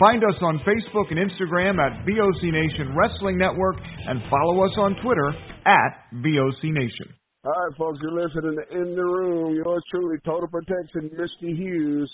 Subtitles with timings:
[0.00, 4.96] Find us on Facebook and Instagram at VOC Nation Wrestling Network and follow us on
[5.04, 5.28] Twitter
[5.66, 7.12] at VOC Nation.
[7.44, 9.54] All right, folks, you're listening to In the Room.
[9.54, 12.10] Yours truly, Total Protection, Misty Hughes,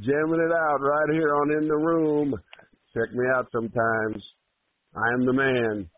[0.00, 2.34] jamming it out right here on In the Room.
[2.92, 4.20] Check me out sometimes.
[4.96, 5.88] I am the man,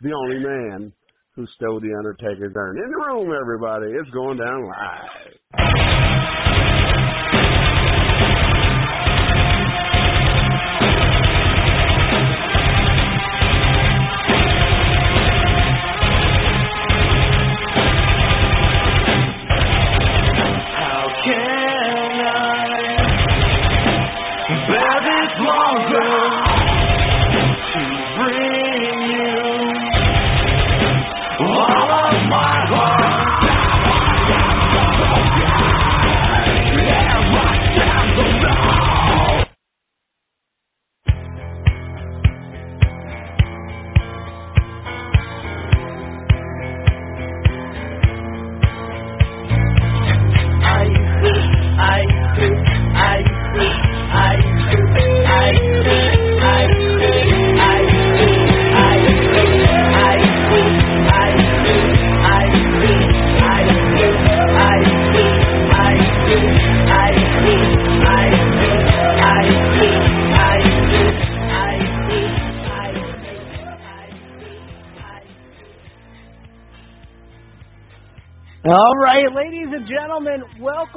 [0.00, 0.92] the only man
[1.36, 2.78] who stole the Undertaker's urn.
[2.78, 3.92] In the room, everybody.
[3.92, 6.59] It's going down live.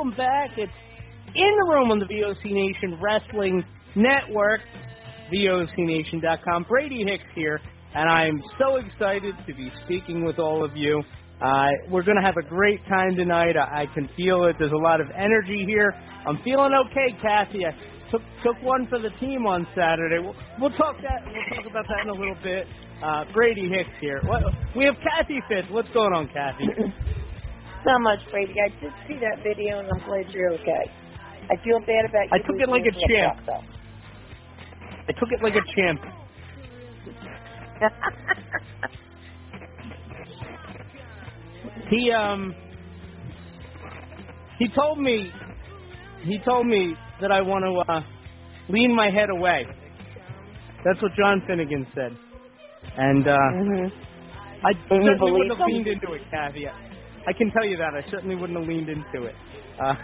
[0.04, 0.50] Welcome back.
[0.58, 0.72] It's
[1.34, 3.64] in the room on the VOC Nation Wrestling
[3.96, 4.60] Network,
[5.32, 6.66] VOCNation.com.
[6.68, 7.62] Brady Hicks here,
[7.96, 11.02] and I'm so excited to be speaking with all of you.
[11.42, 13.56] Uh, we're going to have a great time tonight.
[13.56, 14.58] I, I can feel it.
[14.60, 15.94] There's a lot of energy here.
[16.28, 17.66] I'm feeling okay, Kathy.
[17.66, 17.72] I
[18.12, 20.20] took took one for the team on Saturday.
[20.20, 21.24] We'll, we'll talk that.
[21.24, 22.68] We'll talk about that in a little bit.
[23.02, 24.20] Uh, Brady Hicks here.
[24.26, 24.44] What,
[24.76, 25.68] we have Kathy Fitz.
[25.72, 26.68] What's going on, Kathy?
[27.86, 28.54] so much, Brady.
[28.64, 30.86] I did see that video, and I'm glad you're okay.
[31.52, 32.34] I feel bad about you.
[32.34, 33.50] I took it like a champ.
[35.08, 36.02] I took it like a champ.
[41.90, 42.56] He um
[44.60, 45.32] he told me
[46.24, 48.02] he told me that I want to uh,
[48.70, 49.66] lean my head away.
[50.86, 52.18] That's what John Finnegan said,
[52.98, 53.92] and uh, Mhm.
[54.66, 56.68] I And you certainly believe wouldn't have leaned into it, Kathy.
[57.28, 59.36] I can tell you that I certainly wouldn't have leaned into it.
[59.80, 59.94] Uh,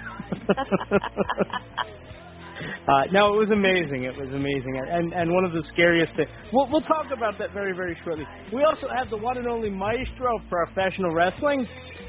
[2.87, 4.03] uh, no, it was amazing.
[4.03, 6.29] It was amazing, and and one of the scariest things.
[6.53, 8.25] We'll we'll talk about that very very shortly.
[8.53, 11.67] We also have the one and only maestro of professional wrestling,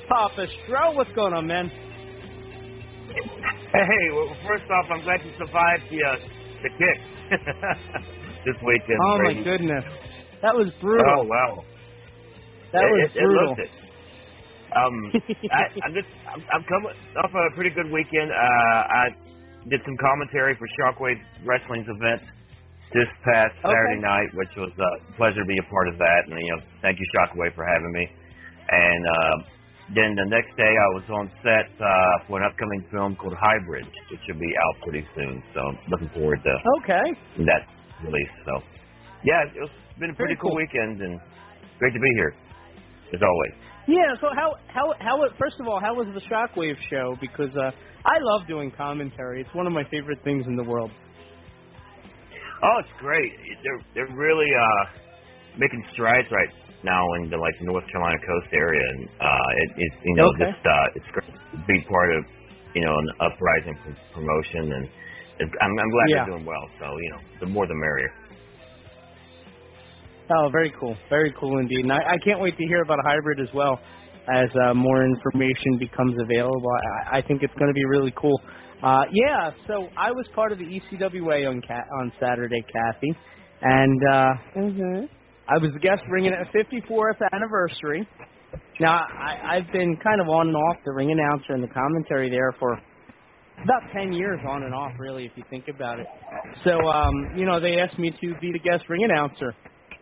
[0.08, 0.94] Papa Stro.
[0.94, 1.70] What's going on, man?
[3.72, 6.16] Hey, well, first off, I'm glad you survived the uh,
[6.62, 6.98] the kick.
[8.46, 8.98] this weekend.
[9.04, 9.84] Oh my goodness,
[10.42, 11.06] that was brutal.
[11.06, 11.64] Oh wow.
[12.72, 13.54] that it, was it, brutal.
[13.58, 13.79] it.
[14.76, 14.96] Um,
[15.50, 18.30] I, I'm just I'm, I'm coming off a pretty good weekend.
[18.30, 19.04] Uh, I
[19.68, 22.22] did some commentary for Shockwave Wrestling's event
[22.94, 23.70] this past Okay.
[23.70, 26.20] Saturday night, which was a pleasure to be a part of that.
[26.26, 28.04] And you know, thank you Shockwave for having me.
[28.70, 29.36] And uh,
[29.94, 31.86] then the next day, I was on set uh,
[32.30, 35.42] for an upcoming film called Hybrid, which will be out pretty soon.
[35.54, 37.06] So I'm looking forward to Okay.
[37.50, 37.66] that
[38.06, 38.34] release.
[38.46, 38.52] So
[39.26, 40.62] yeah, it's been a Very pretty cool, cool.
[40.62, 41.18] weekend and
[41.78, 42.32] great to be here
[43.14, 43.54] as always.
[43.88, 44.14] Yeah.
[44.20, 47.16] So how how how first of all, how was the Shockwave show?
[47.20, 47.70] Because uh,
[48.04, 49.40] I love doing commentary.
[49.40, 50.90] It's one of my favorite things in the world.
[52.62, 53.32] Oh, it's great.
[53.64, 55.00] They're they're really uh
[55.58, 56.48] making strides right
[56.84, 60.44] now in the like North Carolina coast area, and uh, it, it's you know Okay.
[60.52, 62.24] just uh, it's great to be part of
[62.74, 63.76] you know an uprising
[64.14, 64.84] promotion, and
[65.60, 66.16] I'm I'm glad Yeah.
[66.24, 66.64] they're doing well.
[66.78, 68.12] So you know, the more the merrier.
[70.30, 70.96] Oh, very cool.
[71.08, 71.80] Very cool indeed.
[71.84, 73.78] And I, I can't wait to hear about a hybrid as well
[74.32, 76.70] as uh, more information becomes available.
[77.10, 78.40] I, I think it's going to be really cool.
[78.82, 83.12] Uh, yeah, so I was part of the ECWA on Ca- on Saturday, Kathy,
[83.62, 85.08] and uh, Mhm.
[85.48, 88.06] I was the guest ringing at 54th anniversary.
[88.78, 92.30] Now, I, I've been kind of on and off the ring announcer and the commentary
[92.30, 92.80] there for
[93.64, 96.06] about 10 years on and off, really, if you think about it.
[96.64, 99.54] So, um, you know, they asked me to be the guest ring announcer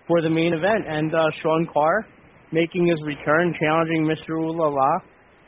[0.08, 2.06] for the main event, and uh, Sean Carr
[2.52, 4.40] making his return, challenging Mr.
[4.40, 4.93] Ooh La La,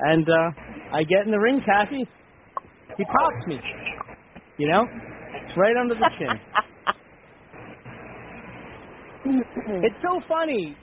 [0.00, 0.50] and uh,
[0.94, 2.04] I get in the ring, Kathy.
[2.98, 3.60] He pops me,
[4.58, 6.40] you know, it's right under the chin.
[9.82, 10.76] It's so funny.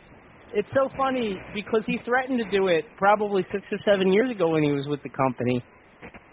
[0.56, 4.50] It's so funny because he threatened to do it probably six or seven years ago
[4.52, 5.62] when he was with the company.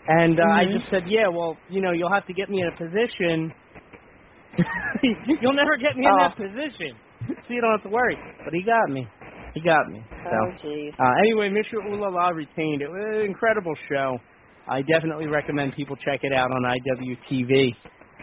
[0.06, 0.72] And uh, I Mhm.
[0.72, 3.52] just said, yeah, well, you know, you'll have to get me in a position.
[5.40, 7.00] you'll never get me in that position,
[7.46, 8.16] so you don't have to worry.
[8.44, 9.06] But he got me.
[9.54, 10.02] He got me.
[10.10, 10.30] So.
[10.32, 10.92] Oh, jeez.
[10.98, 11.78] Uh, anyway, Mr.
[11.86, 12.82] Ulala retained.
[12.82, 14.18] It was an incredible show.
[14.66, 17.70] I definitely recommend people check it out on IWTV.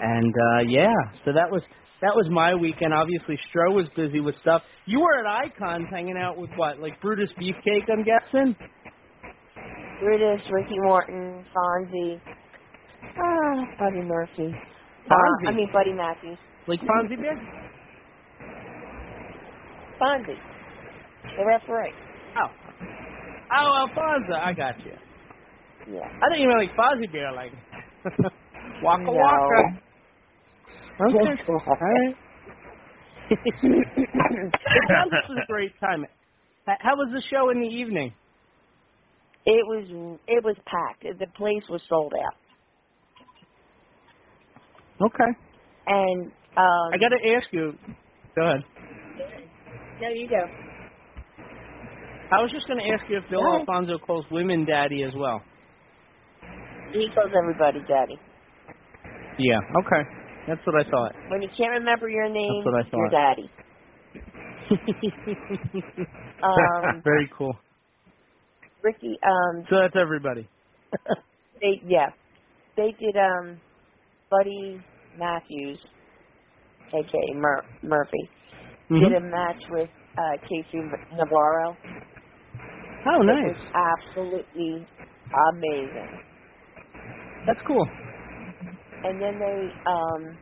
[0.02, 0.94] And uh, yeah,
[1.26, 1.62] so that was
[2.02, 2.94] that was my weekend.
[2.94, 4.64] Obviously, Stro was busy with stuff.
[4.86, 7.86] You were at Icons hanging out with what, like Brutus Beefcake?
[7.92, 8.56] I'm guessing.
[10.02, 12.20] Brutus, Ricky Morton, Fonzie,
[13.06, 14.52] ah, Buddy Murphy.
[15.10, 16.40] Uh, I mean, Buddy Matthews.
[16.68, 17.38] Like Fonzie Bear?
[20.02, 20.40] Fonzie,
[21.38, 21.94] the referee.
[22.38, 22.52] Oh,
[23.54, 24.34] oh, Alfonso.
[24.34, 24.94] I got you.
[25.88, 26.10] Yeah.
[26.22, 27.52] I you meant like Fozzie Bear, like
[28.84, 29.14] Waka No.
[29.14, 29.80] Waka.
[31.02, 31.26] Okay.
[31.26, 32.16] Yes, All right.
[34.74, 36.06] it sounds like it was a great time.
[36.66, 38.14] How was the show in the evening?
[39.46, 41.04] It was it was packed.
[41.20, 42.36] The place was sold out.
[45.02, 45.32] Okay.
[45.88, 47.74] And um I got to ask you.
[48.36, 48.62] Go ahead.
[50.02, 50.44] No, you go.
[52.32, 53.46] I was just going to ask you if Bill.
[53.46, 55.42] Alfonso calls women daddy as well.
[56.92, 58.18] He calls everybody daddy.
[59.38, 59.60] Yeah.
[59.86, 60.04] Okay.
[60.48, 61.14] That's what I thought.
[61.30, 63.50] When you can't remember your name, That's what I you're daddy.
[66.44, 67.54] Um, Very cool.
[68.84, 70.48] Ricky, um, So that's everybody.
[71.62, 72.10] they yeah,
[72.76, 73.62] they did um,
[74.32, 74.82] Buddy
[75.20, 75.80] Matthews,
[76.90, 78.30] aka Mur- Murphy,
[78.92, 79.10] Mhm.
[79.10, 81.80] did a match with uh, Casey Navarro.
[83.06, 83.44] Oh, It nice.
[83.44, 84.88] was absolutely
[85.34, 86.20] amazing.
[87.46, 87.88] That's cool.
[89.04, 90.40] And then they, um,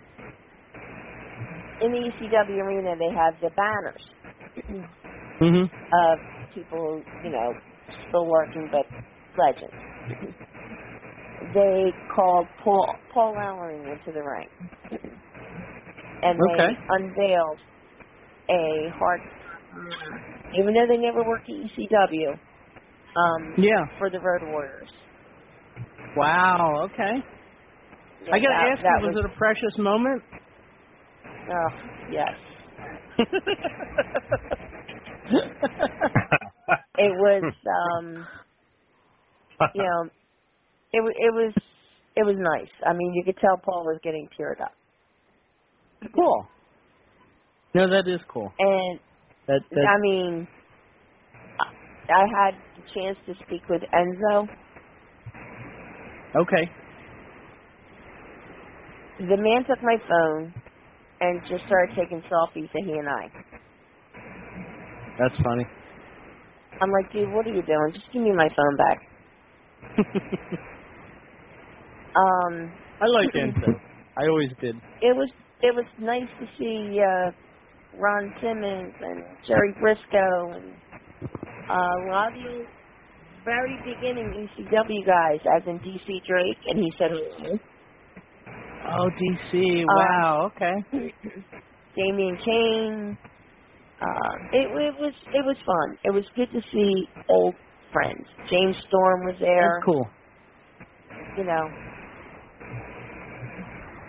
[1.81, 4.03] in the ECW arena, they have the banners
[5.41, 5.71] Mhm.
[5.93, 6.19] of
[6.53, 7.55] people you know,
[8.09, 8.87] still working but
[9.37, 9.77] legends.
[11.41, 14.49] they called Paul Paul Ellering into the ring,
[16.21, 16.79] and they Okay.
[16.89, 17.59] unveiled
[18.49, 19.21] a hard,
[20.59, 22.33] even though they never worked at ECW,
[23.15, 23.85] um, Yeah.
[23.99, 24.89] for the Road Warriors.
[26.17, 26.81] Wow.
[26.85, 27.23] Okay.
[28.25, 30.23] Yeah, I got to that- ask that you, was it a precious moment?
[31.49, 31.69] Oh,
[32.11, 32.35] yes.
[36.97, 38.27] It was, um,
[39.73, 40.09] you know,
[40.93, 41.53] it it was
[42.15, 42.69] it was nice.
[42.85, 44.73] I mean, you could tell Paul was getting teared up,
[46.15, 46.47] cool.
[47.75, 48.51] No, that is cool.
[48.59, 48.99] and
[49.47, 50.47] That, that I mean,
[52.09, 54.47] I had the chance to speak with Enzo.
[56.35, 56.71] okay.
[59.19, 60.53] The man took my phone
[61.21, 63.31] and just started taking selfies of he and I.
[65.19, 65.65] That's funny.
[66.81, 67.91] I'm like, dude, what are you doing?
[67.93, 68.99] Just give me my phone back.
[72.15, 73.79] Um, I like Enzo.
[74.17, 74.75] I always did.
[75.01, 75.29] it was
[75.61, 77.31] it was nice to see uh,
[77.99, 80.73] Ron Simmons and Jerry Briscoe and
[81.69, 82.63] uh, a lot of the
[83.45, 87.57] very beginning ECW guys, as in DC Drake, and he said hello.
[88.87, 89.81] Oh, DC.
[89.81, 90.51] Um, Wow.
[90.55, 90.75] okay.
[91.95, 93.17] Damien Kane.
[94.01, 95.97] Uh, it, it was it was fun.
[96.05, 97.53] It was good to see old
[97.91, 98.25] friends.
[98.49, 99.73] James Storm was there.
[99.75, 100.07] That's cool.
[101.37, 101.67] You know,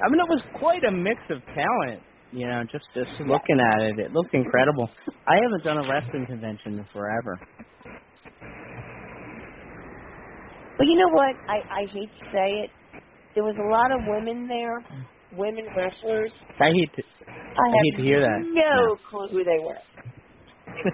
[0.03, 2.03] I mean, it was quite a mix of talent.
[2.33, 4.89] You know, just just looking at it, it looked incredible.
[5.27, 7.41] I haven't done a wrestling convention in forever.
[10.79, 11.35] but you know what?
[11.49, 12.71] I I hate to say it.
[13.35, 14.79] There was a lot of women there,
[15.37, 16.31] women wrestlers.
[16.61, 17.03] I hate to.
[17.27, 18.45] I, I hate to hear that.
[18.47, 19.79] No clue who they were.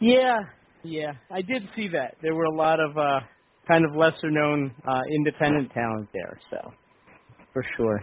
[0.00, 0.40] yeah,
[0.84, 2.14] yeah, I did see that.
[2.22, 3.20] There were a lot of uh
[3.66, 6.72] kind of lesser known uh independent talent there, so
[7.52, 8.00] for sure.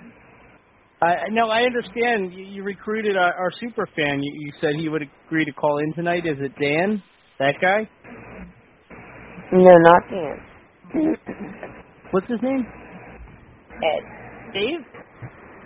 [1.02, 2.34] I no, I understand.
[2.34, 4.22] You, you recruited our, our super fan.
[4.22, 6.26] You, you said he would agree to call in tonight.
[6.26, 7.02] Is it Dan?
[7.40, 7.90] That guy?
[9.54, 10.46] No, not Dan.
[12.12, 12.66] What's his name?
[13.78, 14.54] Ed.
[14.54, 14.80] Dave?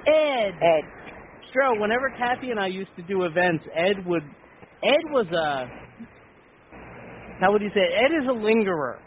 [0.05, 0.53] Ed.
[0.61, 0.83] Ed.
[1.49, 5.83] Stro, whenever Kathy and I used to do events, Ed would Ed was a
[7.39, 7.91] how would you say it?
[8.05, 8.99] Ed is a lingerer.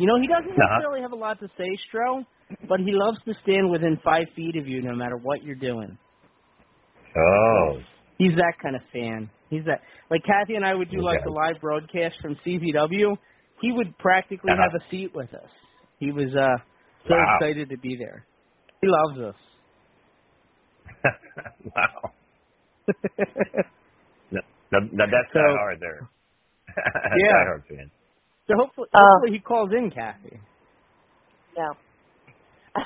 [0.00, 0.64] You know, he doesn't Uh-huh.
[0.80, 2.24] necessarily have a lot to say, Stro,
[2.66, 5.98] but he loves to stand within five feet of you no matter what you're doing.
[7.14, 7.78] Oh.
[8.16, 9.28] He's that kind of fan.
[9.50, 11.24] He's that like Kathy and I would do like Okay.
[11.26, 13.16] the live broadcast from CZW.
[13.60, 14.62] He would practically Uh-huh.
[14.62, 15.50] have a seat with us.
[15.98, 16.56] He was uh
[17.06, 17.36] so Wow.
[17.36, 18.24] excited to be there.
[18.80, 19.36] He loves us.
[21.76, 22.12] wow.
[24.30, 24.40] No,
[24.72, 26.08] no, no, that's So- not hard there.
[26.76, 27.32] that's Yeah.
[27.32, 27.90] not hard, fan.
[28.50, 30.40] So hopefully, Uh, he calls in, Kathy.
[31.56, 31.74] No.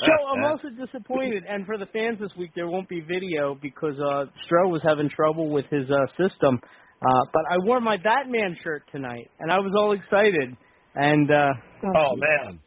[0.00, 3.94] So I'm also disappointed, and for the fans this week, there won't be video because
[4.00, 6.60] uh Stro was having trouble with his uh system.
[7.02, 10.56] Uh But I wore my Batman shirt tonight, and I was all excited.
[10.96, 11.52] And uh
[11.96, 12.60] oh man.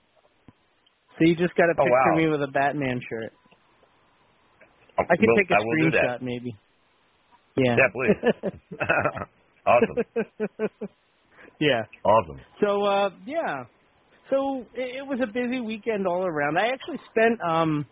[1.17, 2.17] so you just got to Oh, picture wow.
[2.17, 3.33] me with a Batman shirt.
[4.99, 6.55] I could Will- take a I will do screenshot, maybe.
[7.57, 7.75] Yeah.
[7.77, 8.79] Yeah, please.
[9.67, 10.79] awesome.
[11.59, 11.83] yeah.
[12.03, 12.39] Awesome.
[12.61, 13.65] So uh yeah.
[14.29, 16.57] So it, it was a busy weekend all around.
[16.57, 17.85] I actually spent um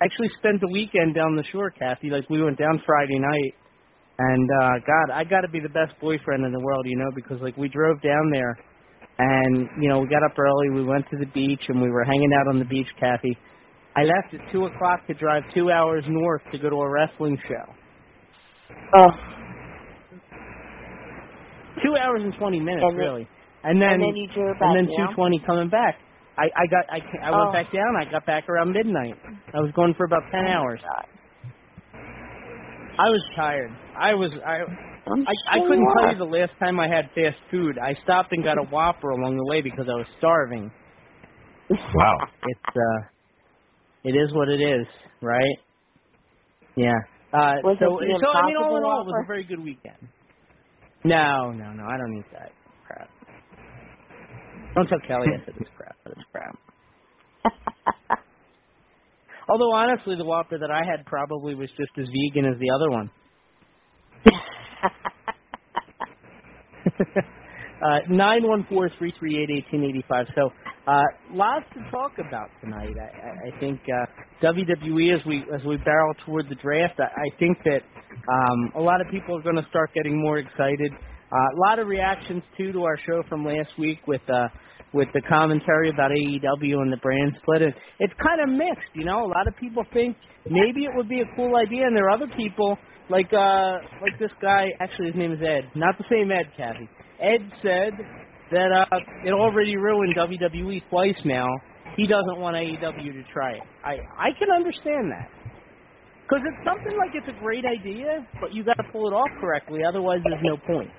[0.00, 2.10] actually spent the weekend down the shore, Kathy.
[2.10, 3.54] Like we went down Friday night
[4.18, 7.40] and uh God, I gotta be the best boyfriend in the world, you know, because
[7.42, 8.56] like we drove down there
[9.18, 12.04] and, you know, we got up early, we went to the beach and we were
[12.04, 13.36] hanging out on the beach, Kathy.
[13.96, 17.38] I left at two o'clock to drive two hours north to go to a wrestling
[17.48, 17.64] show.
[18.94, 19.10] oh,
[21.84, 23.28] Two hours and twenty minutes, And then- really.
[23.64, 25.08] And then and then you drove back and then down?
[25.08, 25.98] two twenty coming back.
[26.38, 27.52] I I got I I went Oh.
[27.52, 27.96] back down.
[27.96, 29.14] I got back around midnight.
[29.54, 30.80] I was going for about ten hours.
[30.82, 31.06] God.
[32.98, 33.70] I was tired.
[33.98, 34.62] I was I
[35.08, 37.78] I'm I, I couldn't tell you the last time I had fast food.
[37.78, 40.70] I stopped and got a Whopper along the way because I was starving.
[41.70, 42.18] Wow.
[42.48, 43.00] It's uh,
[44.04, 44.86] it is what it is,
[45.20, 45.56] right?
[46.76, 46.92] Yeah.
[47.32, 49.42] Uh, Was so it the so I mean, all in all, it was a very
[49.44, 49.96] good weekend.
[51.06, 51.84] No, no, no.
[51.84, 52.52] I don't eat that
[52.86, 53.08] crap.
[54.74, 56.58] Don't tell Kelly I said it's crap, but it's crap.
[59.48, 62.90] Although honestly, the Whopper that I had probably was just as vegan as the other
[62.90, 63.10] one.
[67.82, 70.26] Uh, nine one four three three eight eighteen eighty five.
[70.34, 70.50] So
[70.86, 72.94] uh, lots to talk about tonight.
[72.98, 74.05] I, I, I think uh,
[74.42, 77.00] WWE as we as we barrel toward the draft.
[77.00, 77.80] I, I think that
[78.28, 80.92] um, a lot of people are going to start getting more excited.
[81.32, 84.48] Uh, a lot of reactions too to our show from last week with uh,
[84.92, 87.62] with the commentary about AEW and the brand split.
[87.62, 89.24] And it's kind of mixed, you know.
[89.24, 90.16] A lot of people think
[90.48, 92.78] maybe it would be a cool idea, and there are other people
[93.10, 94.68] like uh like this guy.
[94.80, 96.88] Actually, his name is Ed, not the same Ed, Kathy.
[97.20, 97.92] Ed said
[98.52, 101.48] that uh it already ruined WWE twice now.
[101.96, 103.64] He doesn't want AEW to try it.
[103.84, 105.30] I I can understand that.
[106.28, 109.30] Because it's something like it's a great idea, but you got to pull it off
[109.40, 109.80] correctly.
[109.88, 110.90] Otherwise, there's no point.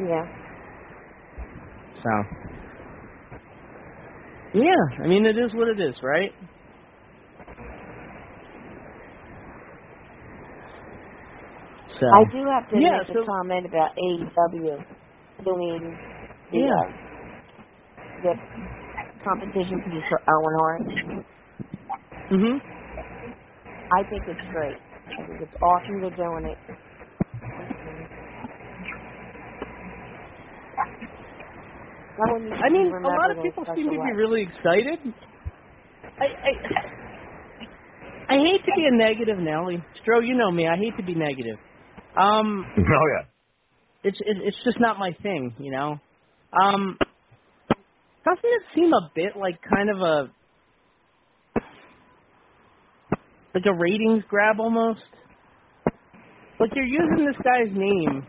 [0.00, 0.26] yeah.
[2.02, 2.10] So,
[4.54, 6.30] yeah, I mean, it is what it is, right?
[12.00, 14.84] So, I do have to Yeah, make so- a comment about AEW
[15.44, 16.00] doing
[16.50, 16.80] the Yeah.
[16.80, 16.92] uh,
[18.22, 18.34] the
[19.28, 20.82] competition piece for Owen Hart.
[22.32, 22.60] mhm.
[23.92, 24.76] I think it's great.
[25.08, 26.58] I think it's awesome they're doing it.
[32.18, 35.14] No one needs I mean, a lot of people seem to be really excited.
[36.20, 36.52] I, I
[38.28, 39.82] I hate to be a negative, Nelly.
[40.02, 40.66] Stro, you know me.
[40.68, 41.58] I hate to be negative.
[42.16, 43.24] Um, Oh yeah.
[44.04, 45.98] it's it, it's just not my thing, you know.
[46.52, 46.98] Um,
[48.24, 50.30] doesn't it seem a bit like kind of a
[53.54, 55.00] like a ratings grab almost?
[56.60, 58.26] Like you're using this guy's name,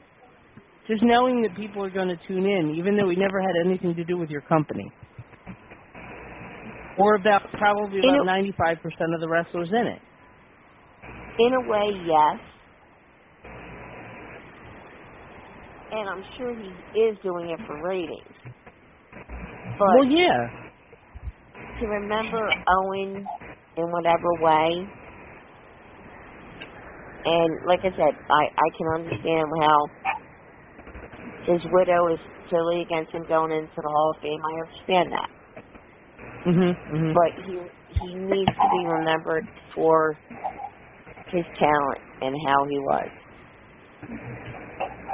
[0.88, 3.96] just knowing that people are going to tune in, even though he never had anything
[3.96, 4.92] to do with your company,
[6.98, 8.78] or about probably about 95%
[9.16, 10.02] of the wrestlers in it.
[11.40, 12.40] In a way, yes.
[15.92, 18.54] And I'm sure he is doing it for ratings.
[19.80, 20.52] But well, yeah.
[21.80, 23.26] to remember Owen
[23.78, 24.86] in whatever way,
[27.24, 29.88] and like I said, I I can understand how
[31.48, 32.20] his widow is
[32.52, 34.42] silly against him going into the Hall of Fame.
[34.44, 35.30] I understand that,
[36.46, 36.76] Mhm.
[36.92, 37.14] Mhm.
[37.14, 37.60] but he
[38.02, 40.18] he needs to be remembered for
[41.30, 43.10] his talent and how he was.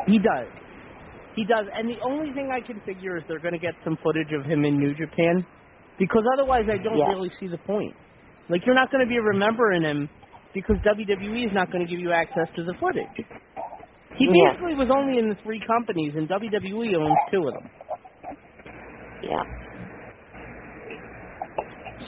[0.08, 0.48] He does.
[1.36, 1.68] He does.
[1.76, 4.46] And the only thing I can figure is they're going to get some footage of
[4.46, 5.46] him in New Japan
[6.00, 7.10] because otherwise I don't Yeah.
[7.12, 7.94] really see the point.
[8.50, 10.10] Like, you're not going to be remembering him
[10.54, 13.26] because WWE is not going to give you access to the footage.
[14.16, 14.52] He Yeah.
[14.52, 17.70] basically was only in the three companies, and WWE owns two of them.
[19.22, 19.44] Yeah.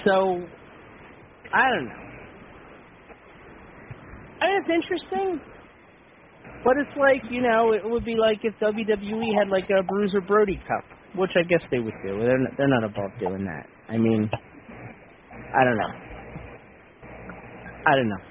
[0.06, 0.48] So,
[1.52, 1.96] I don't know.
[4.40, 5.42] I mean, it's interesting,
[6.64, 10.22] but it's like you know, it would be like if WWE had like a Bruiser
[10.22, 10.84] Brody Cup,
[11.16, 12.20] which I guess they would do.
[12.20, 13.68] They're not, they're not above doing that.
[13.90, 14.30] I mean,
[15.54, 15.94] I don't know.
[17.88, 18.24] I don't know.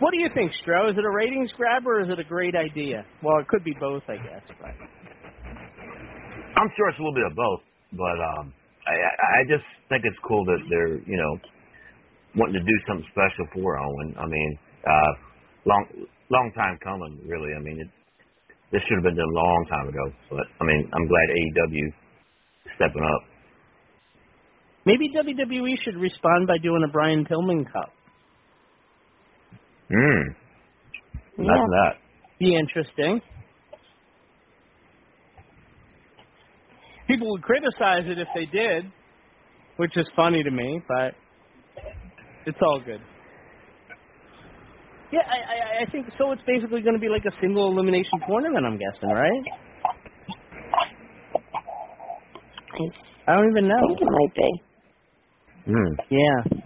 [0.00, 0.90] What do you think, Stro?
[0.90, 3.06] Is it a ratings grab or is it a great idea?
[3.22, 4.42] Well, it could be both, I guess.
[4.60, 4.74] But
[6.56, 7.60] I'm sure it's a little bit of both,
[7.92, 8.52] but um,
[8.86, 11.38] I, I I just think it's cool that they're you know
[12.36, 14.14] wanting to do something special for Owen.
[14.18, 15.12] I mean, uh,
[15.64, 15.86] long
[16.34, 17.54] long time coming, really.
[17.54, 17.88] I mean, it,
[18.72, 20.04] this should have been done a long time ago.
[20.30, 21.94] But I mean, I'm glad AEW is
[22.76, 23.22] stepping up.
[24.84, 27.90] maybe WWE should respond by doing a Brian Pillman Cup.
[29.88, 30.34] Hmm.
[31.38, 31.66] Yeah.
[31.70, 31.92] That.
[32.38, 33.20] Be interesting.
[37.06, 38.90] People would criticize it if they did,
[39.76, 41.12] which is funny to me, but
[42.46, 43.00] it's all good.
[45.12, 46.32] Yeah, I, I, I think so.
[46.32, 48.66] It's basically going to be like a single elimination tournament.
[48.66, 49.44] I'm guessing, right?
[52.72, 53.80] I I don't even know.
[53.88, 54.50] think it might be.
[55.66, 55.94] Hmm.
[56.10, 56.62] Yeah.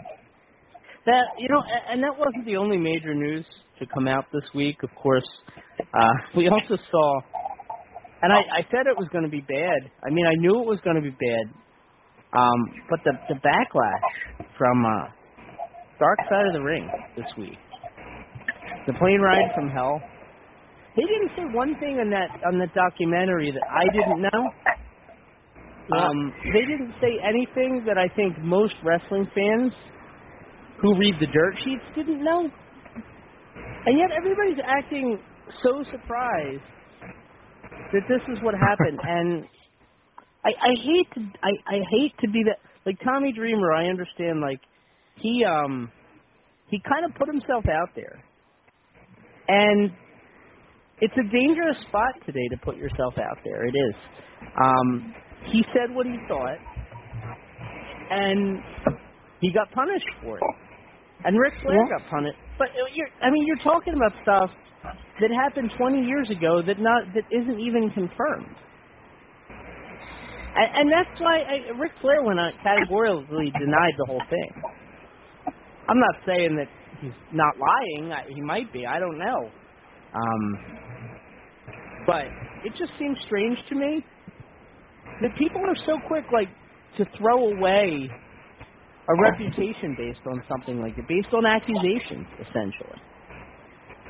[1.07, 3.45] That you know, and that wasn't the only major news
[3.79, 4.83] to come out this week.
[4.83, 5.27] Of course,
[5.81, 7.21] uh, we also saw,
[8.23, 9.91] and I, I said it was going to be bad.
[10.05, 11.55] I mean, I knew it was going to be bad.
[12.39, 15.09] Um, but the the backlash from uh,
[15.99, 17.59] Dark Side of the Ring this week,
[18.89, 20.01] the plane ride from hell.
[20.97, 24.41] They didn't say one thing on that on the documentary that I didn't know.
[25.93, 29.73] Um, they didn't say anything that I think most wrestling fans
[30.81, 32.49] who read the dirt sheets didn't know.
[33.87, 35.19] And yet everybody's acting
[35.63, 36.65] so surprised
[37.93, 38.99] that this is what happened.
[39.05, 39.45] And
[40.45, 44.41] I, I hate to I, I hate to be that like Tommy Dreamer, I understand
[44.41, 44.61] like
[45.17, 45.93] he um
[46.71, 48.25] he kind of put himself out there.
[49.49, 49.91] And
[51.01, 53.65] it's a dangerous spot today to put yourself out there.
[53.67, 53.95] It is.
[54.61, 55.15] Um
[55.53, 56.59] he said what he thought
[58.11, 58.59] and
[59.41, 60.45] he got punished for it.
[61.25, 61.99] And Ric Flair Yeah.
[61.99, 62.39] got punished.
[62.59, 64.51] But uh, you're, I mean, you're talking about stuff
[65.21, 68.55] that happened 20 years ago that not that isn't even confirmed.
[70.57, 74.51] And, and that's why I, Ric Flair went on categorically denied the whole thing.
[75.89, 76.69] I'm not saying that
[77.01, 78.13] he's not lying.
[78.13, 78.87] I, he might be.
[78.87, 79.51] I don't know.
[80.15, 80.61] Um,
[82.07, 82.27] but
[82.65, 84.05] it just seems strange to me
[85.23, 86.49] that people are so quick, like,
[86.99, 88.11] to throw away
[89.09, 93.01] a reputation based on something like it, based on accusations, essentially.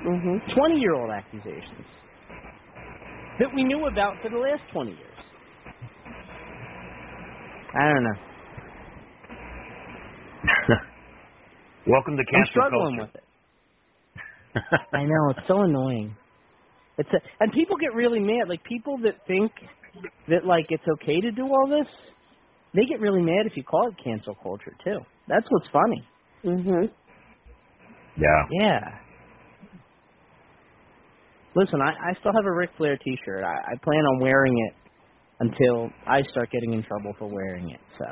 [0.05, 0.55] Mhm.
[0.55, 1.87] 20 year old accusations
[3.39, 5.19] that we knew about for the last 20 years.
[7.75, 8.19] I don't know.
[11.89, 13.11] Welcome to I'm struggling culture.
[13.13, 13.25] with it.
[14.93, 16.15] I know it's so annoying.
[16.99, 18.49] It's a, and people get really mad.
[18.49, 19.53] Like people that think
[20.29, 21.87] that like it's okay to do all this,
[22.75, 24.99] they get really mad if you call it cancel culture too.
[25.29, 26.05] That's what's funny.
[26.45, 26.91] Mhm.
[28.19, 28.45] Yeah.
[28.51, 28.81] Yeah.
[31.55, 33.43] Listen, I, I still have a Ric Flair T-shirt.
[33.45, 34.75] I, I plan on wearing it
[35.41, 37.81] until I start getting in trouble for wearing it.
[37.99, 38.05] So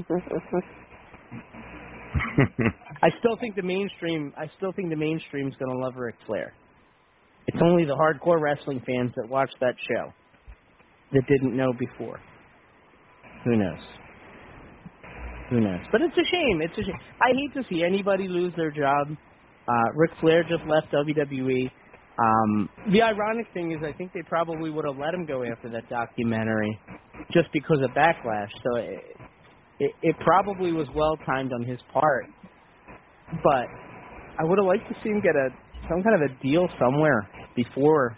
[3.02, 4.32] I still think the mainstream.
[4.36, 6.52] I still think the mainstream's going to love Ric Flair.
[7.46, 10.12] It's only the hardcore wrestling fans that watch that show
[11.12, 12.20] that didn't know before.
[13.44, 13.80] Who knows?
[15.50, 15.80] Who knows?
[15.90, 16.62] But it's a shame.
[16.62, 16.98] It's a shame.
[17.20, 19.08] I hate to see anybody lose their job.
[19.68, 21.70] Uh, Ric Flair just left WWE.
[22.18, 25.68] Um, the ironic thing is, I think they probably would have let him go after
[25.70, 26.78] that documentary,
[27.32, 28.48] just because of backlash.
[28.62, 29.16] So it,
[29.80, 32.26] it, it probably was well timed on his part.
[33.42, 33.66] But
[34.38, 35.48] I would have liked to see him get a
[35.88, 38.16] some kind of a deal somewhere before,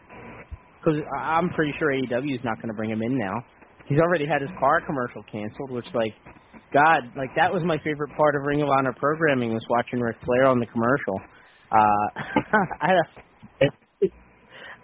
[0.78, 3.44] because I'm pretty sure AEW is not going to bring him in now.
[3.86, 6.12] He's already had his car commercial canceled, which like,
[6.72, 10.16] God, like that was my favorite part of Ring of Honor programming was watching Ric
[10.24, 11.20] Flair on the commercial.
[11.70, 12.06] Uh,
[12.80, 12.90] I,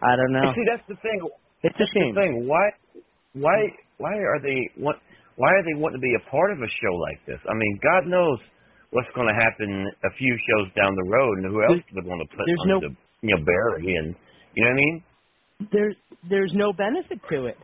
[0.03, 0.53] I don't know.
[0.55, 1.21] See, that's the thing.
[1.63, 2.15] It's a shame.
[2.15, 2.49] the thing.
[2.49, 2.71] Why,
[3.35, 4.99] why, why are they want?
[5.41, 7.41] Why are they wanting to be a part of a show like this?
[7.49, 8.37] I mean, God knows
[8.93, 12.21] what's going to happen a few shows down the road, and who else would want
[12.21, 12.93] to put under no- the
[13.25, 14.13] you know Barry and
[14.53, 14.97] you know what I mean?
[15.73, 15.97] there's
[16.29, 17.57] there's no benefit to it.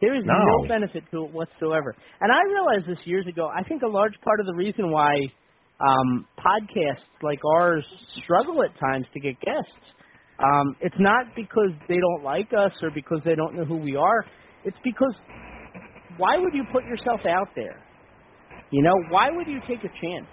[0.00, 0.32] There is No.
[0.32, 0.68] no.
[0.68, 1.94] benefit to it whatsoever.
[2.20, 3.48] And I realized this years ago.
[3.52, 5.12] I think a large part of the reason why
[5.80, 7.84] um, podcasts like ours
[8.24, 9.84] struggle at times to get guests,
[10.38, 13.96] um, it's not because they don't like us or because they don't know who we
[13.96, 14.24] are.
[14.64, 15.14] It's because
[16.20, 17.82] why would you put yourself out there?
[18.70, 20.28] You know, why would you take a chance?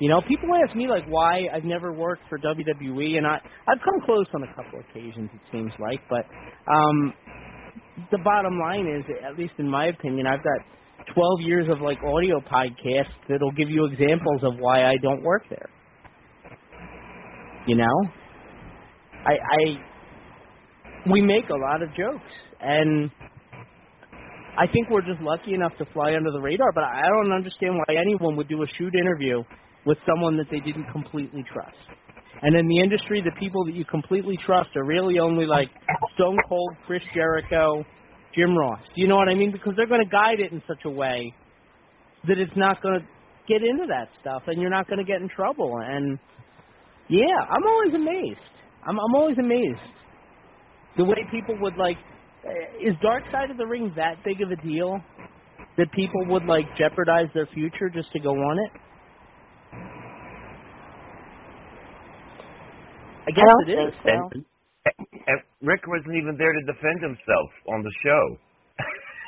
[0.00, 3.82] You know, people ask me like why I've never worked for WWE, and I I've
[3.84, 5.28] come close on a couple occasions.
[5.34, 6.24] It seems like, but
[6.70, 7.12] um,
[8.12, 10.60] the bottom line is, at least in my opinion, I've got
[11.14, 15.42] 12 years of like audio podcasts that'll give you examples of why I don't work
[15.50, 15.68] there.
[17.66, 18.08] You know,
[19.26, 23.10] I I we make a lot of jokes, and
[24.58, 26.72] I think we're just lucky enough to fly under the radar.
[26.74, 29.42] But I don't understand why anyone would do a shoot interview
[29.86, 31.78] with someone that they didn't completely trust.
[32.42, 35.68] And in the industry, the people that you completely trust are really only like
[36.14, 37.84] Stone Cold, Chris Jericho,
[38.34, 38.80] Jim Ross.
[38.94, 39.52] Do you know what I mean?
[39.52, 41.32] Because they're going to guide it in such a way
[42.26, 43.06] that it's not going to
[43.48, 45.78] get into that stuff, and you're not going to get in trouble.
[45.82, 46.18] And
[47.08, 48.38] yeah, I'm always amazed.
[48.86, 49.80] I'm I'm always amazed
[50.96, 51.96] the way people would like.
[52.80, 55.00] Is Dark Side of the Ring that big of a deal
[55.76, 58.70] that people would like jeopardize their future just to go on it?
[63.26, 63.94] I guess don't it is.
[64.02, 64.40] think so.
[64.86, 68.36] And, and Rick wasn't even there to defend himself on the show.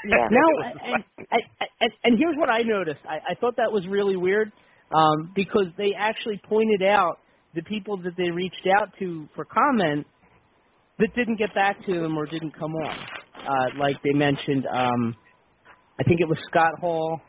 [0.09, 0.17] Yeah.
[0.31, 1.43] No, and, and,
[1.83, 3.01] and and here's what I noticed.
[3.07, 4.51] I, I thought that was really weird
[4.95, 7.19] um, because they actually pointed out
[7.55, 10.07] the people that they reached out to for comment
[11.01, 12.97] that didn't get back to them or didn't come on.
[13.41, 15.15] Uh, like they mentioned, um,
[15.99, 17.21] I think it was Scott Hall,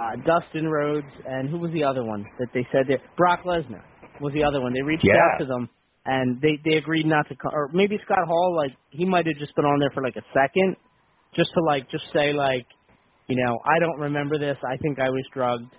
[0.00, 3.82] uh, Dustin Rhodes, and who was the other one that they said that Brock Lesnar
[4.20, 4.72] was the other one.
[4.72, 5.16] They reached Yeah.
[5.34, 5.68] out to them
[6.06, 9.36] and they they agreed not to come, or maybe Scott Hall like he might have
[9.36, 10.76] just been on there for like a second,
[11.34, 12.66] just to like just say like,
[13.26, 14.56] you know, I don't remember this.
[14.62, 15.72] I think I was drugged,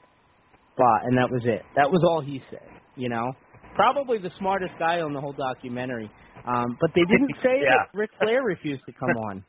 [0.77, 1.61] but and that was it.
[1.75, 2.67] That was all he said.
[2.95, 3.33] You know,
[3.75, 6.11] probably the smartest guy on the whole documentary.
[6.47, 7.69] Um, but they didn't say Yeah.
[7.69, 9.45] that Ric Flair refused to come on.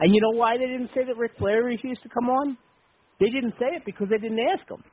[0.00, 2.58] And you know why they didn't say that Ric Flair refused to come on?
[3.20, 4.84] They didn't say it because they didn't ask him.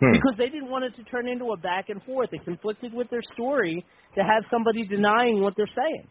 [0.00, 0.12] Hmm.
[0.12, 2.30] Because they didn't want it to turn into a back and forth.
[2.32, 3.84] It conflicted with their story
[4.16, 6.08] to have somebody denying what they're saying.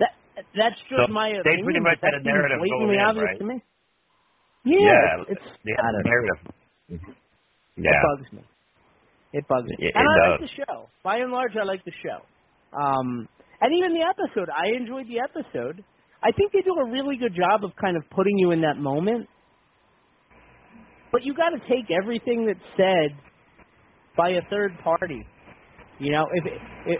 [0.00, 0.10] That
[0.56, 1.64] that's just So my they opinion.
[1.64, 3.40] pretty much had a narrative going in, obvious right?
[3.40, 3.62] to me.
[4.78, 6.10] Yeah, yeah, it's, it's they I had don't the know.
[6.10, 6.54] narrative.
[7.88, 8.00] It Yeah.
[8.00, 8.44] bugs me.
[9.34, 9.76] It bugs me.
[9.80, 10.88] It- and it I like the show.
[11.02, 12.22] By and large, I like the show.
[12.76, 13.28] Um,
[13.60, 15.82] and even the episode, I enjoyed the episode.
[16.22, 18.78] I think they do a really good job of kind of putting you in that
[18.78, 19.28] moment.
[21.12, 23.10] But you got to take everything that's said
[24.16, 25.26] by a third party.
[25.98, 26.98] You know, if it, it,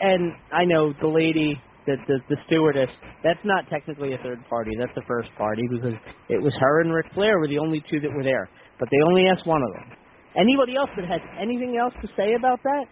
[0.00, 2.88] and I know the lady, the, the the stewardess,
[3.22, 4.70] that's not technically a third party.
[4.78, 5.92] That's a first party because
[6.30, 8.48] it was her and Ric Flair were the only two that were there.
[8.78, 9.98] But they only asked one of them.
[10.38, 12.84] Anybody else that has anything else to say about that,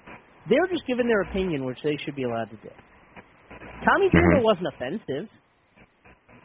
[0.50, 2.72] they're just giving their opinion, which they should be allowed to do.
[3.84, 4.18] Tommy mm-hmm.
[4.18, 5.30] Dreamer wasn't offensive.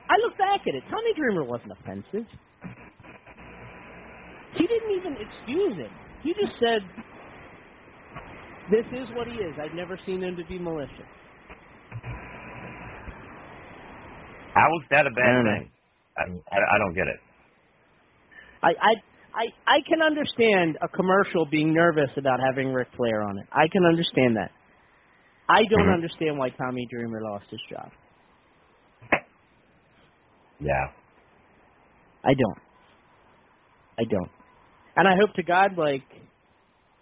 [0.09, 0.83] I look back at it.
[0.91, 2.27] Tommy Dreamer wasn't offensive.
[4.53, 5.93] He didn't even excuse him.
[6.21, 6.85] He just said,
[8.69, 9.55] "This is what he is.
[9.57, 11.09] I've never seen him to be malicious."
[14.53, 15.71] How was that a bad thing?
[16.15, 16.21] I,
[16.53, 17.19] I, I don't get it.
[18.61, 18.93] I I
[19.35, 23.47] I I can understand a commercial being nervous about having Ric Flair on it.
[23.51, 24.51] I can understand that.
[25.49, 25.93] I don't Mhm.
[25.93, 27.91] understand why Tommy Dreamer lost his job.
[30.59, 30.91] Yeah.
[32.23, 32.59] I don't.
[33.99, 34.31] I don't.
[34.95, 36.03] And I hope to God, like,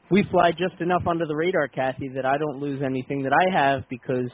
[0.10, 3.54] we fly just enough under the radar, Kathy, that I don't lose anything that I
[3.54, 4.32] have because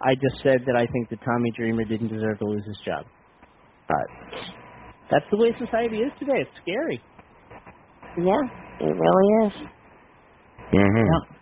[0.00, 3.06] I just said that I think that Tommy Dreamer didn't deserve to lose his job.
[3.88, 4.06] But
[5.10, 6.42] that's the way society is today.
[6.42, 7.00] It's scary.
[8.18, 8.42] Yeah,
[8.80, 9.52] it really is.
[10.74, 11.34] Mm-hmm.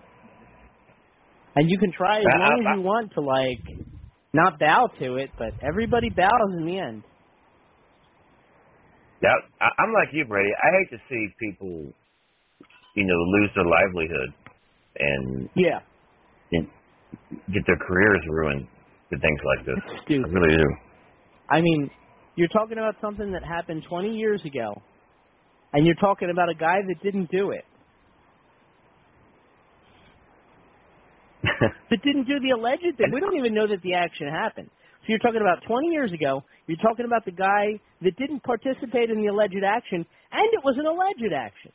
[1.57, 3.87] And you can try as I- long as you want to, like,
[4.35, 7.03] not bow to it, but everybody bows in the end.
[9.23, 10.51] Yeah, I, I'm like you, Brady.
[10.63, 11.93] I hate to see people,
[12.95, 14.35] you know, lose their livelihood
[14.99, 15.81] and Yeah.
[16.53, 16.69] and
[17.53, 18.67] get their careers ruined
[19.11, 19.83] with things like this.
[20.09, 20.25] It's.
[20.25, 20.77] I really do.
[21.49, 21.91] I mean,
[22.35, 24.83] you're talking about something that happened 20 years ago,
[25.73, 27.65] and you're talking about a guy that didn't do it,
[31.43, 33.11] that didn't do the alleged thing.
[33.13, 34.69] We don't even know that the action happened.
[35.03, 36.43] So you're talking about 20 years ago.
[36.67, 40.77] You're talking about the guy that didn't participate in the alleged action, and it was
[40.79, 41.71] an alleged action.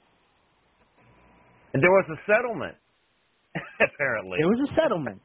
[1.73, 2.75] and there was a settlement,
[3.79, 4.39] apparently.
[4.41, 5.21] It was a settlement.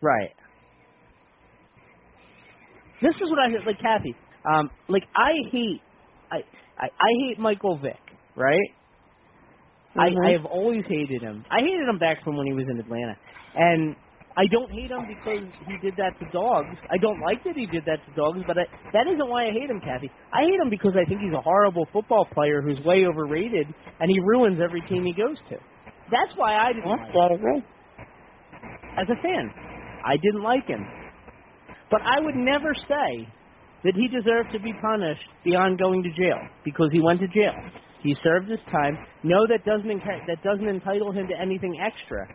[0.00, 0.30] Right.
[3.02, 4.14] This is what I like, Kathy.
[4.44, 5.80] Um, like I hate,
[6.30, 6.38] I,
[6.80, 8.00] I I hate Michael Vick,
[8.36, 8.70] right?
[9.96, 10.26] I Mhm.
[10.26, 11.44] I have always hated him.
[11.50, 13.16] I hated him back from when he was in Atlanta,
[13.56, 13.96] and
[14.36, 16.78] I don't hate him because he did that to dogs.
[16.88, 19.50] I don't like that he did that to dogs, but I, that isn't why I
[19.50, 20.08] hate him, Kathy.
[20.32, 23.66] I hate him because I think he's a horrible football player who's way overrated,
[23.98, 25.56] and he ruins every team he goes to.
[26.10, 27.62] That's why I didn't like him I agree.
[28.96, 29.50] as a fan.
[30.06, 30.86] I didn't like him.
[31.90, 33.26] But I would never say
[33.84, 37.54] that he deserved to be punished beyond going to jail because he went to jail.
[38.02, 38.98] He served his time.
[39.24, 42.26] No, that doesn't enca- that doesn't entitle him to anything extra.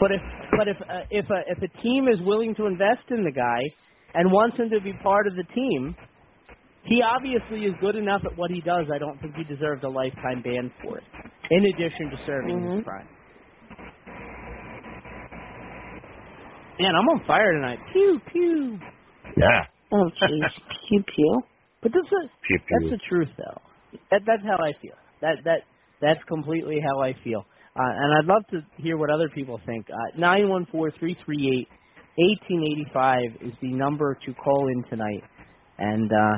[0.00, 0.22] But if
[0.56, 3.60] but if uh, if a if a team is willing to invest in the guy
[4.14, 5.96] and wants him to be part of the team,
[6.84, 8.86] he obviously is good enough at what he does.
[8.94, 11.04] I don't think he deserved a lifetime ban for it.
[11.50, 12.76] In addition to serving Mhm.
[12.76, 13.08] his crime.
[16.78, 17.78] Man, I'm on fire tonight.
[17.92, 18.78] Pew pew.
[19.36, 19.64] Yeah.
[19.92, 20.50] Oh, jeez.
[20.88, 21.40] pew pew.
[21.82, 22.78] But this is Pew, pew.
[22.80, 23.60] that's the truth, though.
[24.10, 24.94] That that's how I feel.
[25.20, 25.60] That that
[26.00, 27.44] that's completely how I feel.
[27.78, 29.86] Uh, and I'd love to hear what other people think.
[29.90, 31.68] Uh, Nine one four three three eight
[32.18, 35.22] eighteen eighty five is the number to call in tonight.
[35.78, 36.36] And uh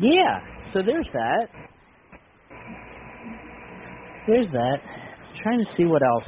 [0.00, 0.40] yeah,
[0.74, 1.46] so there's that.
[4.26, 4.76] There's that.
[5.42, 6.24] trying to see what else.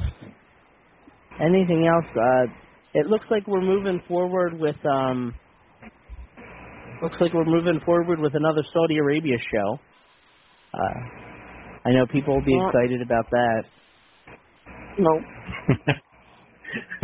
[1.41, 2.05] Anything else?
[2.15, 2.51] Uh
[2.93, 5.33] it looks like we're moving forward with um
[7.01, 9.79] looks like we're moving forward with another Saudi Arabia show.
[10.73, 10.99] Uh
[11.85, 12.67] I know people will be Yeah.
[12.67, 13.63] excited about that.
[14.99, 15.23] Nope.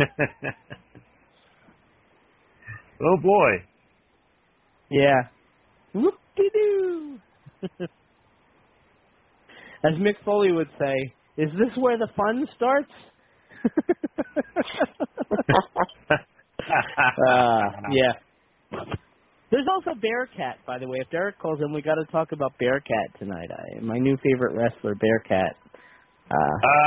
[3.02, 3.50] oh boy.
[4.90, 5.22] Yeah.
[5.94, 7.18] Whoop-de-doo.
[9.84, 10.94] As Mick Foley would say,
[11.38, 12.92] is this where the fun starts?
[17.28, 18.12] uh, yeah.
[19.50, 20.98] There's also Bearcat, by the way.
[21.00, 23.48] If Derek calls in, we got to talk about Bearcat tonight.
[23.50, 25.54] I, my new favorite wrestler, Bearcat.
[26.30, 26.34] Uh,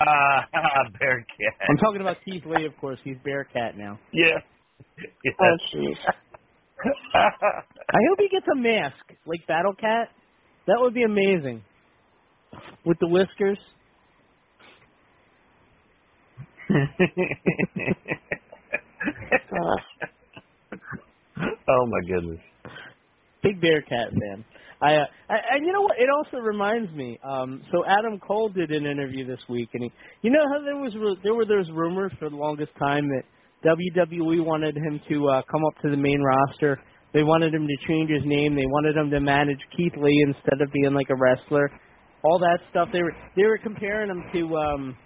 [0.06, 0.46] Ah,
[1.00, 1.54] Bearcat.
[1.70, 3.00] I'm talking about Keith Lee, of course.
[3.04, 3.98] He's Bearcat now.
[4.12, 4.40] Yeah.
[5.24, 5.32] yeah.
[5.40, 5.96] Oh, jeez.
[7.16, 8.96] I hope he gets a mask
[9.26, 10.10] like Battle Cat.
[10.68, 11.64] That would be amazing.
[12.86, 13.58] With the whiskers.
[21.70, 22.40] oh my goodness.
[23.44, 24.46] Big Bearcat fan.
[24.82, 25.96] I, uh, I and you know what?
[25.98, 27.20] It also reminds me.
[27.24, 30.76] Um, so Adam Cole did an interview this week, and he, you know how there
[30.76, 33.24] was there were those rumors for the longest time that
[33.66, 36.80] WWE wanted him to uh, come up to the main roster.
[37.14, 38.56] They wanted him to change his name.
[38.56, 41.70] They wanted him to manage Keith Lee instead of being like a wrestler.
[42.24, 42.88] All that stuff.
[42.94, 44.98] They were they were comparing him to um.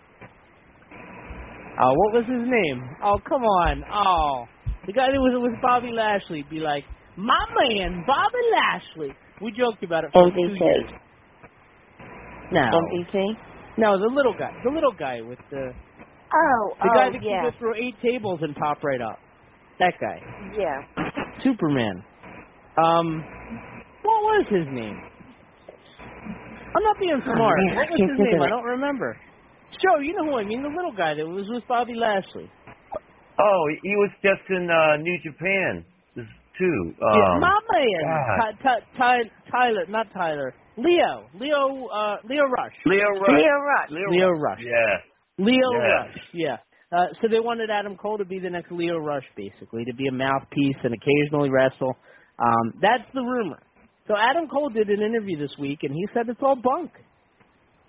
[1.73, 2.87] Uh, what was his name?
[3.03, 3.83] Oh, come on.
[3.91, 4.45] Oh,
[4.85, 6.43] the guy that was with Bobby Lashley.
[6.49, 6.83] Be like,
[7.17, 9.15] my man, Bobby Lashley.
[9.41, 10.59] We joked about it for two MVP.
[10.59, 10.89] years.
[12.51, 13.33] No, MVP?
[13.77, 15.73] no, the little guy, the little guy with the
[16.35, 17.41] Oh, the oh, guy that yeah.
[17.41, 19.19] can go through eight tables and pop right up.
[19.79, 20.17] That guy,
[20.57, 20.81] Yeah.
[21.43, 22.03] Superman.
[22.77, 23.23] Um,
[24.01, 24.97] what was his name?
[26.75, 27.37] I'm not being smart.
[27.37, 28.41] I What was his name?
[28.41, 29.15] I don't remember.
[29.81, 30.61] Joe, you know who I mean?
[30.63, 32.49] The little guy that was with Bobby Lashley.
[33.39, 35.83] Oh, he was just in uh New Japan
[36.15, 36.25] this
[36.57, 36.93] too.
[37.01, 38.37] yeah, Um, my man, God.
[38.37, 39.17] Ty, Ty, Ty,
[39.51, 42.73] Tyler, not Tyler, Lio, Lio, uh, Lio Rush.
[42.85, 43.29] Lio Rush.
[43.29, 43.89] Lio Rush.
[44.11, 44.59] Lio Rush.
[44.61, 44.97] Yeah.
[45.45, 45.79] Lio Yeah.
[46.05, 46.57] Rush, yeah.
[46.91, 50.05] Uh, so they wanted Adam Cole to be the next Lio Rush, basically, to be
[50.07, 51.95] a mouthpiece and occasionally wrestle.
[52.37, 53.59] Um, that's the rumor.
[54.07, 56.91] So Adam Cole did an interview this week, and he said it's all bunk.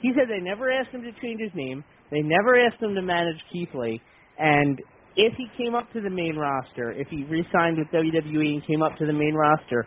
[0.00, 1.84] He said they never asked him to change his name.
[2.10, 4.00] They never asked him to manage Keith Lee.
[4.38, 4.80] And
[5.16, 8.82] if he came up to the main roster, if he re-signed with WWE and came
[8.82, 9.86] up to the main roster,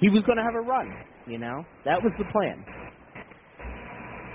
[0.00, 0.88] he was going to have a run.
[1.26, 2.64] You know, that was the plan.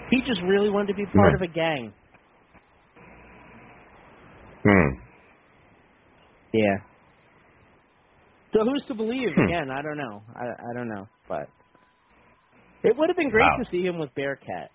[0.10, 1.94] He just really wanted to be part of a gang.
[4.64, 5.00] Hmm.
[6.52, 6.78] Yeah.
[8.54, 9.30] So who's to believe?
[9.36, 9.44] Hmm.
[9.44, 10.24] Again, I don't know.
[10.36, 11.48] I I don't know, but
[12.84, 13.64] it would have been great Wow.
[13.64, 14.72] to see him with Bearcat.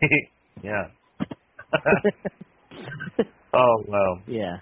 [0.62, 0.84] yeah.
[3.54, 4.18] oh wow.
[4.26, 4.58] yeah.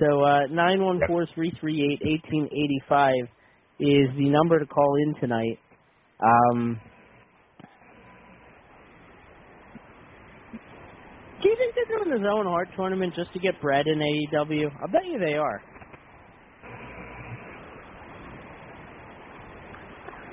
[0.00, 3.14] So uh nine one four three three eight eighteen eighty five
[3.80, 5.58] is the number to call in tonight.
[6.22, 6.80] Um
[11.42, 14.66] Do you think they're doing the Owen Hart tournament just to get Bret in AEW?
[14.82, 15.62] I bet you they are.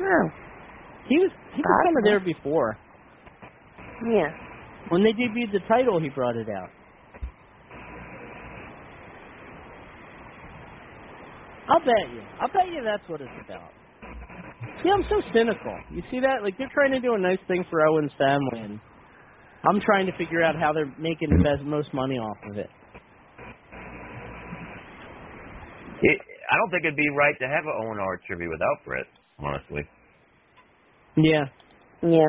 [0.02, 0.30] Oh,
[1.10, 2.78] He was he was kind of there before.
[4.12, 4.32] yeah.
[4.90, 6.70] When they debuted the title, he brought it out.
[11.70, 12.22] I'll bet you.
[12.42, 13.72] I'll bet you that's what it's about.
[14.84, 15.78] See, I'm so cynical.
[15.92, 16.44] You see that?
[16.44, 18.80] Like they're trying to do a nice thing for Owen's family, and
[19.70, 22.70] I'm trying to figure out how they're making the best, most money off of it.
[26.02, 26.20] It,
[26.52, 29.06] I don't think it'd be right to have an Owen Hart tribute without Bret.
[29.40, 29.84] Honestly.
[31.16, 31.46] Yeah.
[32.02, 32.28] Yeah.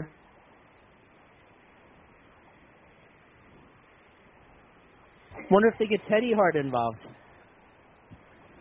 [5.52, 6.96] Wonder if they get Teddy Hart involved.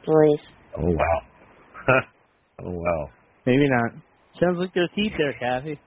[0.04, 0.40] Please.
[0.78, 1.22] Oh wow.
[2.60, 3.10] oh wow.
[3.46, 3.92] Maybe not.
[4.42, 5.80] Sounds like there's heat there, Kathy.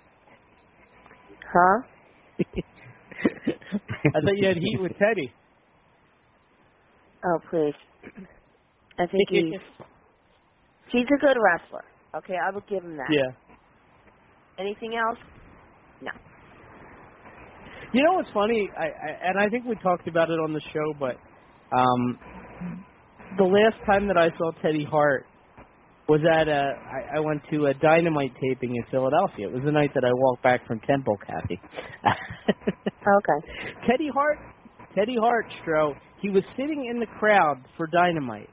[1.52, 1.82] Huh?
[2.40, 5.30] I thought you had heat with Teddy.
[7.26, 7.74] Oh, please.
[8.98, 9.52] I think he's
[10.90, 11.84] he's a good wrestler.
[12.16, 13.08] Okay, I will give him that.
[13.10, 13.32] yeah.
[14.58, 15.18] Anything else?
[17.94, 17.98] No.
[17.98, 18.68] You know what's funny?
[18.76, 21.16] I, I and I think we talked about it on the show, but
[21.76, 22.18] um
[23.38, 25.26] the last time that I saw Teddy Hart
[26.08, 29.48] was at a I, I went to a dynamite taping in Philadelphia.
[29.48, 31.60] It was the night that I walked back from Temple, Kathy.
[33.04, 33.48] Okay.
[33.86, 34.38] Teddy Hart
[34.94, 38.48] Teddy Hart, Stro, he was sitting in the crowd for dynamite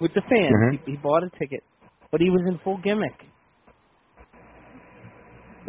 [0.00, 0.54] with the fans.
[0.54, 0.84] Mhm.
[0.86, 1.62] He, he bought a ticket,
[2.10, 3.12] but he was in full gimmick.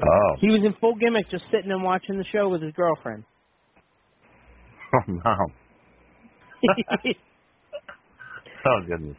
[0.01, 0.35] Oh.
[0.39, 3.23] He was in full gimmick just sitting and watching the show with his girlfriend.
[4.93, 5.35] Oh no.
[8.65, 9.17] Oh goodness.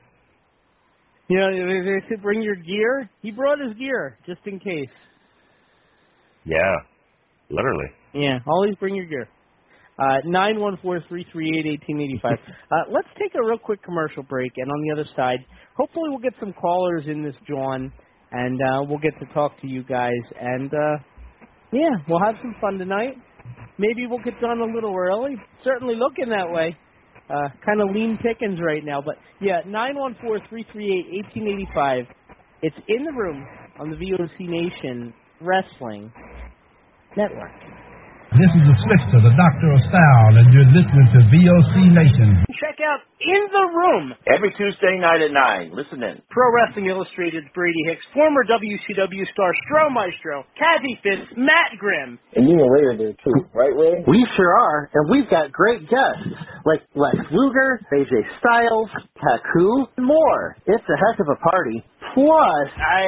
[1.29, 3.09] You know, they they said bring your gear.
[3.23, 4.89] He brought his gear just in case.
[6.45, 6.77] Yeah.
[7.51, 7.87] Literally.
[8.15, 9.29] Yeah, always bring your gear.
[9.99, 12.39] Uh, nine one four three three eight eighteen eighty five.
[12.71, 15.39] Uh, let's take a real quick commercial break, and on the other side,
[15.77, 17.91] hopefully we'll get some callers in this, John,
[18.33, 20.21] and uh, we'll get to talk to you guys.
[20.41, 20.97] And uh,
[21.73, 23.17] yeah, we'll have some fun tonight.
[23.79, 25.37] Maybe we'll get done a little early.
[25.65, 26.77] Certainly looking that way.
[27.31, 31.27] Uh, kind of lean pickings right now, but yeah, nine one four three three eight
[31.27, 32.05] eighteen eighty five.
[32.63, 33.47] It's in the room
[33.79, 36.11] on the VOC Nation Wrestling
[37.17, 37.53] Network.
[38.29, 42.29] This is the Slickster, the Doctor of Style, and you're listening to VOC Nation.
[42.61, 45.73] Check out In the Room, Every Tuesday night at 9.
[45.73, 46.21] Listen in.
[46.29, 52.21] Pro Wrestling Illustrated's Brady Hicks, former WCW star Stro Maestro, Kathy Fitz, Matt Grimm.
[52.37, 54.05] And you and Ray are there too, right, Ray?
[54.07, 56.29] We sure are, and we've got great guests
[56.69, 58.13] like Lex Luger, AJ
[58.45, 60.55] Styles, Taku, and more.
[60.69, 61.81] It's a heck of a party.
[62.19, 63.07] Plus, I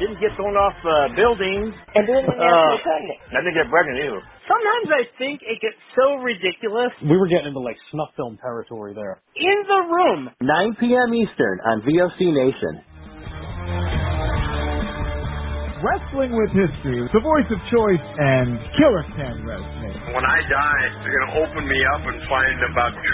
[0.00, 1.76] didn't get thrown off uh, buildings.
[1.92, 3.18] And then the Uh, national pregnant.
[3.36, 4.22] I didn't get pregnant either.
[4.48, 6.88] Sometimes I think it gets so ridiculous.
[7.04, 9.20] We were getting into like snuff film territory there.
[9.36, 11.12] In the Room, 9 p.m.
[11.20, 12.80] Eastern on VOC Nation.
[15.84, 19.96] Wrestling with History, the voice of choice, and Killer Ken Resnick.
[20.12, 23.04] When I die, they're going to open me up and find about 2,000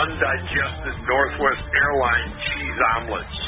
[0.00, 3.36] undigested Northwest Airline cheese omelets.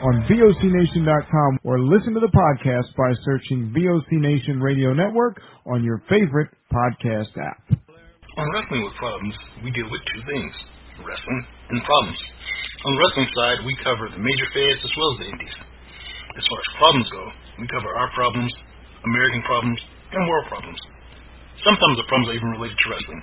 [0.00, 6.02] on VOCNation.com or listen to the podcast by searching VOC Nation Radio Network on your
[6.08, 7.60] favorite podcast app.
[8.40, 10.52] On Wrestling with Problems, we deal with two things
[11.04, 11.40] wrestling
[11.72, 12.20] and problems.
[12.84, 15.56] On the wrestling side, we cover the major feds as well as the indies.
[16.36, 17.24] As far as problems go,
[17.60, 18.52] we cover our problems,
[19.04, 19.80] American problems,
[20.16, 20.80] and world problems.
[21.60, 23.22] Sometimes the problems are even related to wrestling.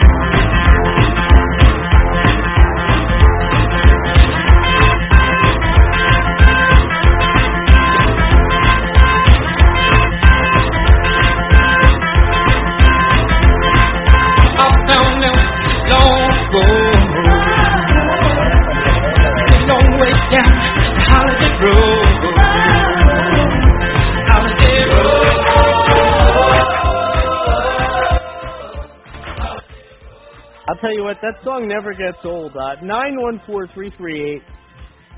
[30.69, 32.55] I'll tell you what, that song never gets old.
[32.55, 34.43] Uh, Nine one four three three eight.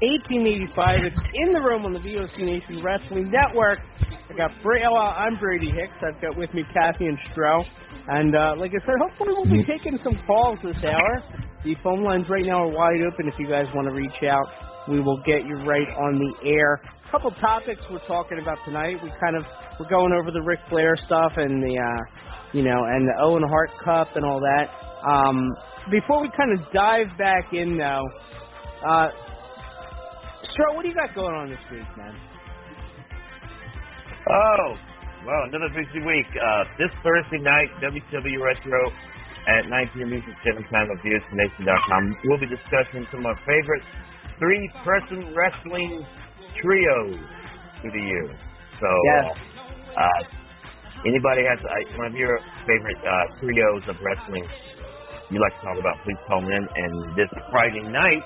[0.01, 0.99] 1885.
[1.05, 3.79] It's in the room on the VOC Nation Wrestling Network.
[4.27, 5.95] I got Bra- oh, I'm Brady Hicks.
[6.03, 7.63] I've got with me Kathy and Stro.
[8.09, 11.23] And uh, like I said, hopefully we'll be taking some calls this hour.
[11.63, 13.27] The phone lines right now are wide open.
[13.31, 14.43] If you guys want to reach out,
[14.89, 16.81] we will get you right on the air.
[17.07, 18.97] A couple topics we're talking about tonight.
[19.03, 19.43] We kind of
[19.79, 22.01] we're going over the Ric Flair stuff and the uh,
[22.51, 24.67] you know and the Owen Hart Cup and all that.
[25.07, 25.51] Um,
[25.91, 28.05] before we kind of dive back in though,
[28.87, 29.07] uh,
[30.53, 32.15] Stro, what do you got going on this week, man?
[34.29, 34.75] Oh,
[35.25, 36.27] well, another busy week.
[36.35, 38.81] Uh, this Thursday night, WCW Retro
[39.47, 40.13] at 9 p.m.
[40.13, 42.03] Eastern Standard Time at VOCNation.com.
[42.27, 43.83] We'll be discussing some of our favorite
[44.39, 46.05] three-person wrestling
[46.61, 47.19] trios
[47.81, 48.35] through the years.
[48.79, 49.25] So, Yes.
[49.99, 50.21] uh,
[51.07, 54.47] anybody has uh, one of your favorite uh, trios of wrestling
[55.33, 56.63] you'd like to talk about, please call in.
[56.77, 58.21] And this Friday night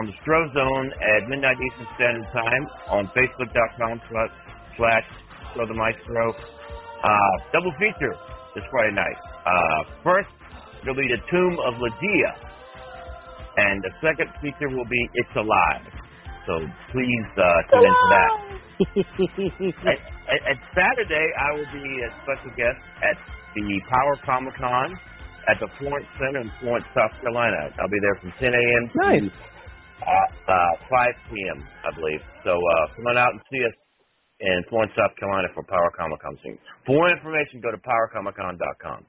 [0.00, 4.32] on the Stro Zone at midnight Eastern Standard Time on Facebook.com slash
[4.80, 5.06] slash
[5.52, 6.32] Stro the Maestro.
[6.32, 8.16] Uh, double feature
[8.56, 9.18] this Friday night.
[9.44, 10.32] Uh, first,
[10.80, 12.32] it'll be the Tomb of Ligeia.
[13.60, 15.84] And the second feature will be It's Alive.
[16.48, 16.56] So
[16.96, 18.32] please uh, tune into that.
[19.84, 19.98] at,
[20.32, 23.16] at, at Saturday, I will be a special guest at
[23.52, 24.96] the Power Comic Con
[25.48, 27.72] at the Florence Center in Florence, South Carolina.
[27.80, 28.82] I'll be there from 10 a.m.
[28.94, 29.24] Nice.
[29.24, 29.50] to
[30.04, 32.20] uh, uh, 5 p.m., I believe.
[32.44, 33.76] So uh, come on out and see us
[34.40, 36.36] in Florence, South Carolina for Power Comic Con.
[36.86, 39.04] For more information, go to powercomiccon.com.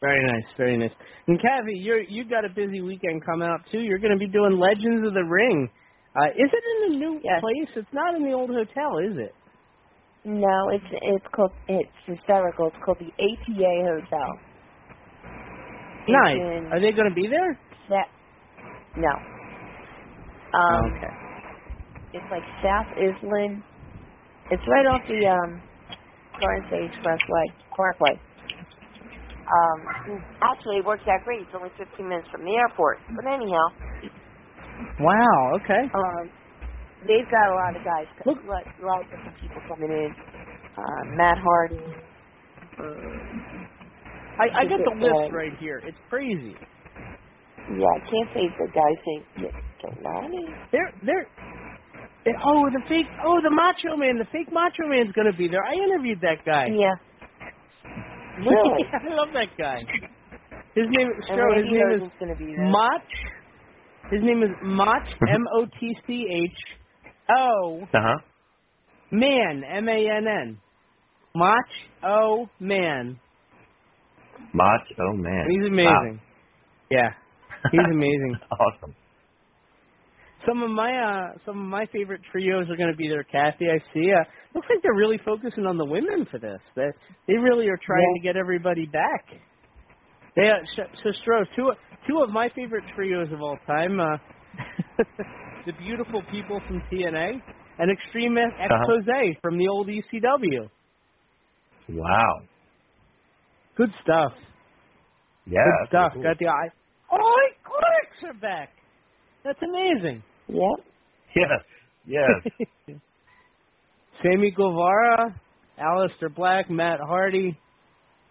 [0.00, 0.94] Very nice, very nice.
[1.26, 3.80] And Kathy, you're you got a busy weekend coming up too.
[3.80, 5.68] You're going to be doing Legends of the Ring.
[6.14, 7.70] Uh, is it in a new place?
[7.74, 9.34] It's not in the old hotel, is it?
[10.24, 12.68] No, it's it's called it's hysterical.
[12.68, 14.30] It's called the ATA Hotel.
[15.90, 16.36] It's nice.
[16.36, 17.58] in Are they going to be there?
[17.88, 18.12] Sa-
[18.96, 19.14] no.
[20.58, 21.14] Um, okay.
[22.14, 23.62] It's like South Island.
[24.50, 25.62] It's right off the um
[26.40, 27.46] Torrance Expressway,
[27.76, 28.20] Parkway.
[29.48, 31.40] Um, actually, it works out great.
[31.42, 32.98] It's only 15 minutes from the airport.
[33.16, 33.68] But anyhow,
[35.00, 35.52] Wow.
[35.56, 35.84] Okay.
[35.94, 36.30] um,
[37.06, 40.10] they've got a lot of guys, a lot, a lot of different people coming in.
[40.78, 41.78] Uh, Matt Hardy.
[42.78, 43.66] Um,
[44.38, 45.82] I, I got the uh, list right here.
[45.84, 46.54] It's crazy.
[47.76, 49.52] Yeah, I can't say the guy's name.
[49.82, 50.46] Donati?
[50.72, 51.26] They're they're.
[52.24, 53.06] they- oh, the fake.
[53.24, 54.18] Oh, the Macho Man.
[54.18, 55.62] The fake Macho Man's going to be there.
[55.64, 56.68] I interviewed that guy.
[56.70, 56.94] Yeah.
[58.38, 58.84] Really?
[58.92, 59.82] I love that guy.
[60.74, 61.10] His name.
[61.18, 61.28] His
[61.66, 62.54] name is gonna be.
[62.56, 63.02] Mach.
[64.12, 65.02] His name is Mach.
[65.28, 66.77] M O T C H.
[67.30, 68.18] O Uh huh.
[69.10, 69.62] Man.
[69.64, 70.58] M A N N.
[71.34, 71.64] Mach.
[72.04, 73.18] O Man.
[74.54, 75.46] Mach, oh man.
[75.50, 76.20] He's amazing.
[76.90, 77.10] Yeah.
[77.72, 78.36] He's amazing.
[78.52, 78.94] awesome.
[80.46, 83.24] Some of my uh some of my favorite trios are going to be there.
[83.24, 84.10] Kathy, I see.
[84.12, 84.24] Uh,
[84.54, 86.60] looks like they're really focusing on the women for this.
[86.76, 86.86] They
[87.26, 89.24] they really are trying to get everybody back.
[90.36, 91.72] Yeah, so Stro, two
[92.08, 94.16] two of my favorite trios of all time, uh,
[95.66, 97.40] the beautiful people from TNA
[97.78, 99.32] and Extreme Expose uh-huh.
[99.42, 100.68] from the old ECW.
[101.90, 102.42] Wow.
[103.76, 104.32] Good stuff.
[105.46, 105.64] Yeah.
[105.64, 106.12] Good stuff.
[106.14, 106.22] Cool.
[106.22, 106.68] Got the eye.
[107.12, 107.34] Oh,
[107.64, 108.70] clicks are back.
[109.44, 110.22] That's amazing.
[110.48, 110.64] Yeah.
[111.36, 111.44] Yeah.
[112.06, 112.94] Yeah.
[114.22, 115.40] Sammy Guevara,
[115.80, 117.56] Aleister Black, Matt Hardy.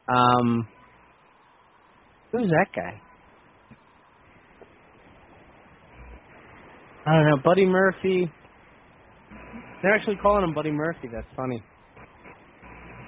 [0.09, 0.67] Um,
[2.31, 3.01] who's that guy?
[7.07, 7.37] I don't know.
[7.43, 8.29] Buddy Murphy.
[9.81, 11.07] They're actually calling him Buddy Murphy.
[11.11, 11.63] That's funny.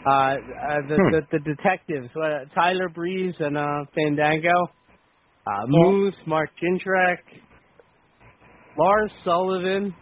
[0.06, 0.36] Uh, uh
[0.88, 1.12] the, hmm.
[1.12, 4.72] the the detectives, uh, Tyler Breeze and uh Fandango,
[5.46, 7.18] uh Moose, Mark Jindrak,
[8.78, 9.94] Lars Sullivan,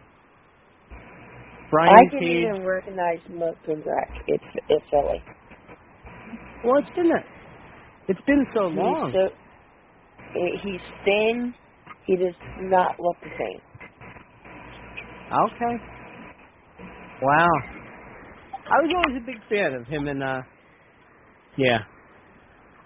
[1.71, 2.45] Brian I didn't Cage.
[2.49, 4.21] even recognize Mark Jindrak.
[4.27, 5.23] It's it's silly.
[6.63, 7.23] Well, it's been a,
[8.07, 9.13] it's been so he's long.
[9.15, 9.29] So,
[10.63, 11.55] he's thin.
[12.05, 13.61] He does not look the same.
[15.27, 15.83] Okay.
[17.21, 17.49] Wow.
[18.69, 20.41] I was always a big fan of him and uh
[21.57, 21.79] yeah.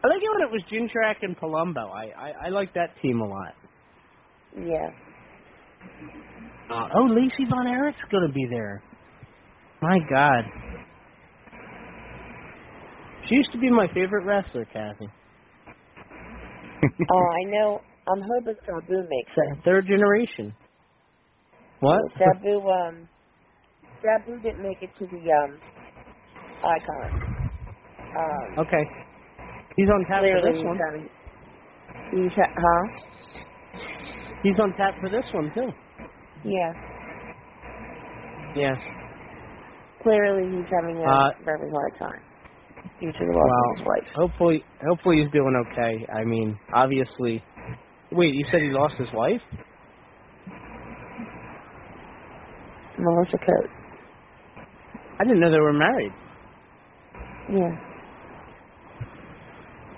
[0.04, 1.92] I like it when it was Jindrak and Palumbo.
[1.92, 3.54] I I, I like that team a lot.
[4.58, 4.90] Yeah.
[6.70, 8.82] Uh, oh, Lacey Von Erich's gonna be there.
[9.82, 10.46] My God.
[13.28, 15.08] She used to be my favorite wrestler, Kathy.
[17.12, 17.82] oh, I know.
[18.08, 19.58] I'm hoping Sabu makes it.
[19.64, 20.54] Third generation.
[21.82, 22.02] What?
[22.20, 23.10] Sabu, um,
[24.02, 25.62] Sabu didn't make it to the um
[26.64, 27.12] icon.
[28.16, 28.84] Um, okay.
[29.76, 30.78] He's on tap for this one.
[32.12, 33.12] He's ha- huh?
[34.44, 35.70] He's on tap for this one too.
[36.44, 36.74] Yeah.
[38.56, 38.76] Yeah.
[40.04, 42.24] Clearly, he's having a Uh, very hard time
[43.00, 44.10] due to the loss Well, of his wife.
[44.16, 45.94] hopefully, hopefully he's doing okay.
[46.14, 47.46] I mean, obviously.
[48.12, 49.42] Wait, you said he lost his wife?
[53.02, 53.70] Melissa Coat.
[55.20, 56.12] I didn't know they were married.
[57.52, 57.74] Yeah.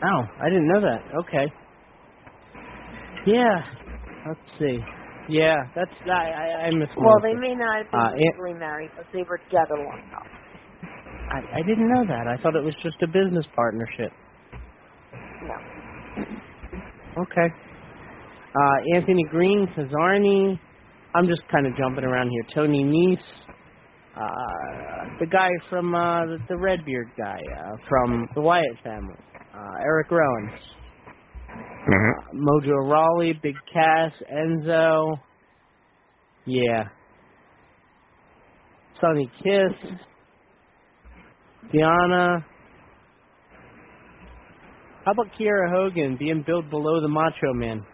[0.03, 1.01] Oh, I didn't know that.
[1.27, 1.45] Okay.
[3.25, 3.61] Yeah.
[4.27, 4.79] Let's see.
[5.29, 6.91] Yeah, that's I I, I missed.
[6.97, 9.99] Well, they may not have been Uh, it- legally married, but they were together long
[10.07, 10.27] enough.
[11.31, 12.27] I, I didn't know that.
[12.27, 14.11] I thought it was just a business partnership.
[15.43, 15.55] No.
[17.23, 17.47] Okay.
[18.55, 20.59] Uh, Anthony Greene, Cesarni.
[21.15, 22.43] I'm just kind of jumping around here.
[22.55, 23.17] Tony Nese.
[24.15, 29.15] Uh, the guy from uh, the, the Redbeard guy uh, from the Wyatt family.
[29.55, 30.51] Uh, Eric Rowan.
[31.49, 35.15] Uh, Mojo Rawley, Big Cass, Enzo.
[36.45, 36.85] Yeah.
[39.01, 39.91] Sonny Kiss.
[41.73, 42.45] Diana.
[45.05, 47.85] How about Kiera Hogan being billed below the Macho Man?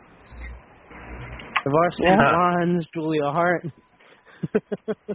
[1.70, 2.17] The Varsity Yeah.
[2.17, 3.63] Blondes, Julia Hart.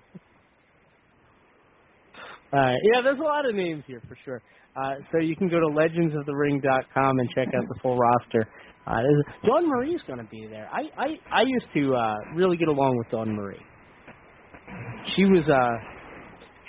[2.53, 2.79] All right.
[2.95, 4.41] Yeah, there's a lot of names here for sure.
[4.77, 8.47] Uh, so you can go to legendsofthering.com and check out the full roster.
[8.87, 10.69] Uh, there's- Dawn Marie's going to be there.
[10.73, 13.63] I I I used to uh, really get along with Dawn Marie.
[15.17, 15.79] She was uh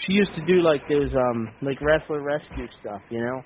[0.05, 3.41] she used to do like those um like wrestler rescue stuff, you know.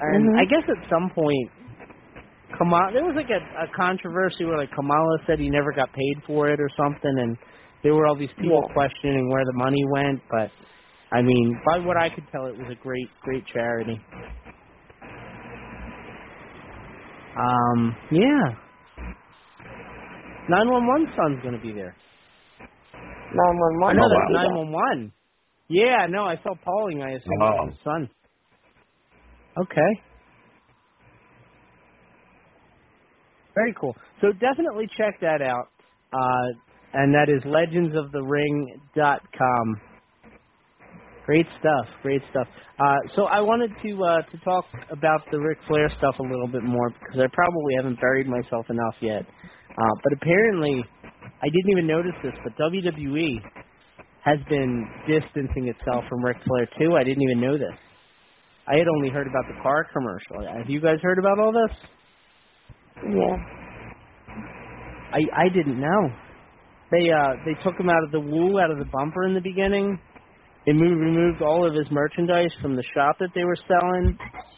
[0.00, 0.40] And Mhm.
[0.40, 1.50] I guess at some point,
[2.58, 6.16] Kamala there was like a, a controversy where like Kamala said he never got paid
[6.26, 7.36] for it or something, and
[7.82, 8.74] there were all these people Yeah.
[8.74, 10.20] questioning where the money went.
[10.30, 10.50] But
[11.12, 14.00] I mean, by what I could tell, it was a great great charity.
[17.38, 18.54] Um, yeah.
[20.48, 21.94] 911 son's going to be there.
[23.32, 25.12] Nine one I know that's 911.
[25.68, 27.02] Yeah, no, I saw Poling.
[27.02, 27.46] I assume Oh.
[27.46, 28.10] it was his son.
[29.62, 29.92] Okay.
[33.60, 33.94] Very cool.
[34.22, 35.68] So definitely check that out.
[36.12, 36.48] Uh,
[36.94, 39.80] and that is legendsofthering.com.
[41.26, 41.84] Great stuff.
[42.02, 42.48] Great stuff.
[42.80, 46.48] Uh, so I wanted to uh, to talk about the Ric Flair stuff a little
[46.48, 49.26] bit more because I probably haven't buried myself enough yet.
[49.76, 50.82] Uh, but apparently,
[51.22, 53.42] I didn't even notice this, but WWE
[54.24, 56.96] has been distancing itself from Ric Flair too.
[56.96, 57.76] I didn't even know this.
[58.66, 60.40] I had only heard about the car commercial.
[60.56, 61.76] Have you guys heard about all this?
[63.08, 63.36] Yeah.
[65.12, 66.02] I I didn't know.
[66.90, 69.40] They uh they took him out of the wool out of the bumper in the
[69.40, 69.98] beginning.
[70.66, 74.16] They moved removed all of his merchandise from the shop that they were selling.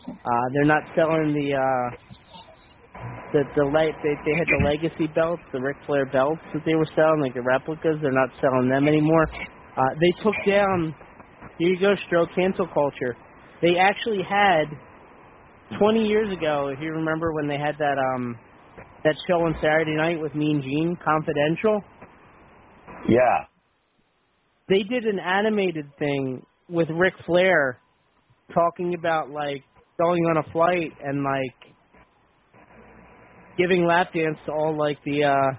[0.09, 1.97] Uh they're not selling the uh
[3.33, 6.75] the the le- they they had the legacy belts, the Ric Flair belts that they
[6.75, 7.97] were selling, like the replicas.
[8.03, 9.27] They're not selling them anymore.
[9.77, 10.95] Uh they took down.
[11.59, 13.17] Here you go, Stroke cancel culture.
[13.61, 14.67] They actually had
[15.79, 18.39] 20 years ago, if you remember when they had that um
[19.05, 21.83] that show on Saturday night with Mean Gene, Confidential,
[23.09, 23.47] Yeah.
[24.69, 27.79] they did an animated thing with Ric Flair
[28.55, 29.63] talking about like
[30.01, 31.75] going on a flight and like
[33.59, 35.53] giving lap dance to all like the uh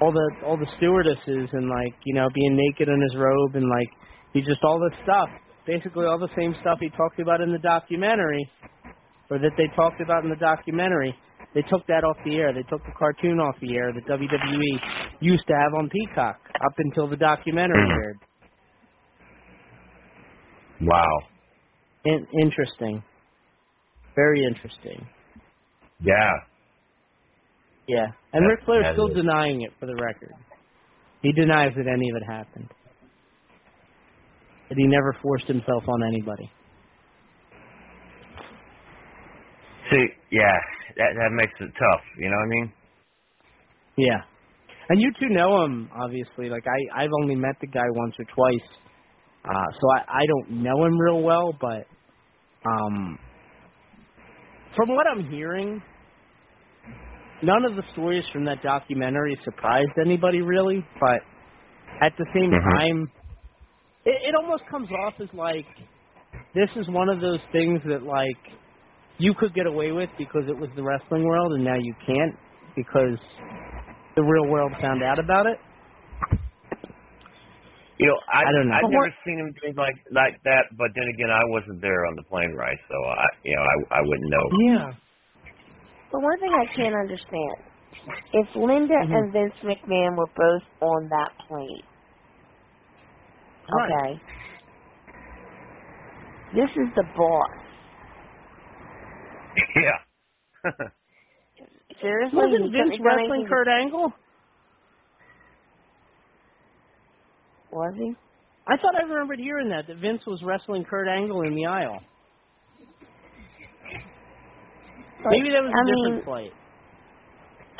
[0.00, 3.68] all the all the stewardesses and like you know being naked in his robe and
[3.68, 3.88] like
[4.32, 5.28] he just all this stuff
[5.66, 8.48] basically all the same stuff he talked about in the documentary
[9.30, 11.14] or that they talked about in the documentary
[11.54, 14.78] they took that off the air they took the cartoon off the air that WWE
[15.20, 17.92] used to have on Peacock up until the documentary mm.
[18.02, 18.18] aired
[20.80, 21.18] Wow.
[22.04, 23.02] In- interesting
[24.14, 25.06] very interesting
[26.00, 26.32] Yeah.
[27.86, 28.06] Yeah.
[28.32, 30.32] And That- Ric Flair's that still is- denying it for the record.
[31.22, 32.68] He denies that any of it happened.
[34.68, 36.50] That he never forced himself on anybody.
[39.94, 40.58] See, yeah,
[40.98, 42.02] that that makes it tough.
[42.18, 42.72] You know what I mean?
[43.98, 44.20] Yeah.
[44.90, 46.50] And you two know him, obviously.
[46.50, 48.68] Like I, I've only met the guy once or twice.
[49.44, 51.86] Uh so I, I don't know him real well, but
[52.68, 53.18] um
[54.76, 55.82] from what I'm hearing,
[57.42, 61.20] none of the stories from that documentary surprised anybody really, but
[62.02, 62.72] at the same Mhm.
[62.72, 63.12] time
[64.06, 65.66] it, it almost comes off as like
[66.54, 68.38] this is one of those things that like
[69.18, 72.36] you could get away with because it was the wrestling world and now you can't
[72.76, 73.18] because
[74.16, 75.58] the real world found out about it.
[77.98, 78.74] You know, I, I don't know.
[78.74, 82.16] I've never seen him think like like that, but then again, I wasn't there on
[82.16, 84.46] the plane ride, so I, you know, I I wouldn't know.
[84.50, 84.86] Yeah.
[86.12, 87.58] But one thing I can't understand,
[88.32, 89.12] if Linda Mhm.
[89.12, 91.84] and Vince McMahon were both on that plane,
[93.70, 93.96] Right.
[93.96, 94.22] okay,
[96.54, 97.63] this is the boss.
[99.76, 100.70] yeah.
[102.00, 104.12] Seriously, Wasn't Vince wrestling anything- Kurt Angle?
[107.72, 108.14] Was he?
[108.66, 112.00] I thought I remembered hearing that that Vince was wrestling Kurt Angle in the aisle.
[115.30, 116.52] Maybe that was a I different mean, flight.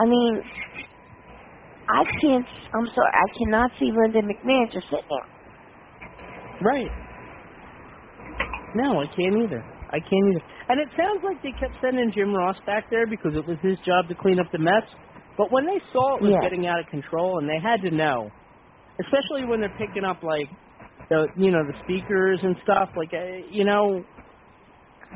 [0.01, 0.43] I mean,
[1.89, 2.47] I can't.
[2.75, 5.29] I'm sorry, I cannot see Linda McMahon just sitting there.
[6.63, 6.91] Right.
[8.75, 9.63] No, I can't either.
[9.91, 10.45] I can't either.
[10.69, 13.77] And it sounds like they kept sending Jim Ross back there because it was his
[13.85, 14.85] job to clean up the mess.
[15.37, 16.41] But when they saw it was Yeah.
[16.41, 18.31] getting out of control, and they had to know,
[19.01, 20.49] especially when they're picking up like
[21.11, 24.05] the you know the speakers and stuff, like uh, you know,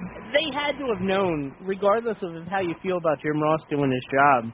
[0.04, 4.04] they had to have known, regardless of how you feel about Jim Ross doing his
[4.12, 4.52] job,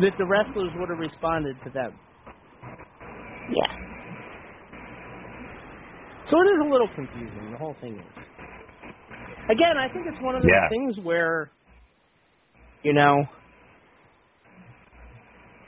[0.00, 1.98] that the wrestlers would have responded to them.
[3.50, 3.72] Yeah.
[6.30, 7.50] So it is a little confusing.
[7.50, 8.21] The whole thing is.
[9.48, 10.68] Again, I think it's one of those Yeah.
[10.68, 11.50] things where,
[12.82, 13.26] you know,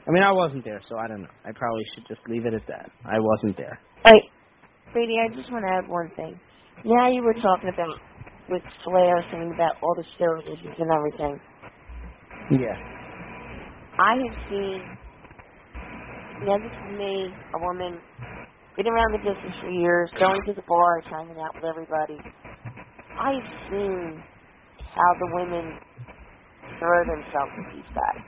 [0.06, 1.32] I mean, I wasn't there, so I don't know.
[1.44, 2.90] I probably should just leave it at that.
[3.06, 3.78] I wasn't there.
[4.04, 4.28] Hey,
[4.92, 6.38] Brady, I just want to add one thing.
[6.84, 7.98] Now you were talking about
[8.50, 11.40] with Flair saying about all the steroids and everything.
[12.50, 12.76] Yeah.
[13.98, 14.82] I have seen,
[16.42, 17.98] now this is me, a woman,
[18.76, 22.20] been around the business for years, going to the bars, hanging out with everybody.
[23.18, 24.22] I've seen
[24.94, 25.78] how the women
[26.78, 28.22] throw themselves at these guys.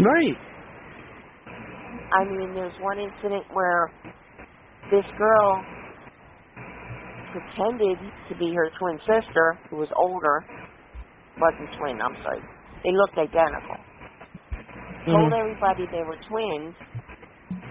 [0.00, 0.38] Right.
[2.12, 3.92] I mean, there's one incident where
[4.90, 5.64] this girl
[7.32, 10.44] pretended to be her twin sister, who was older,
[11.40, 12.42] wasn't twin, I'm sorry.
[12.84, 13.76] They looked identical.
[15.10, 15.38] Told Mhm.
[15.38, 16.74] everybody they were twins.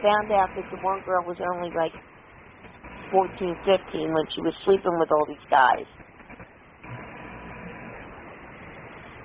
[0.02, 1.94] Found out that the one girl was only like
[3.12, 5.88] 14, 15 when she was sleeping with all these guys.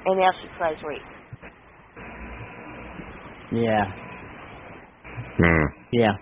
[0.06, 1.10] And now she tries rape.
[3.52, 3.84] Yeah.
[5.38, 5.66] Hmm.
[5.92, 6.14] Yeah.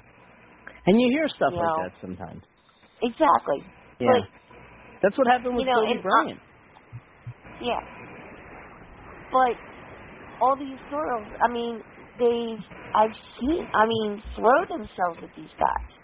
[0.86, 1.82] And you hear stuff You like know.
[1.84, 2.42] that sometimes.
[3.02, 3.60] Exactly.
[4.00, 4.22] Yeah.
[5.02, 6.42] That's what happened with you know, Kobe and, uh,
[7.62, 7.82] Yeah.
[9.30, 9.54] But
[10.40, 11.82] all these girls, I mean,
[12.18, 12.56] they,
[12.94, 15.97] I've seen, I mean, throw themselves at these guys.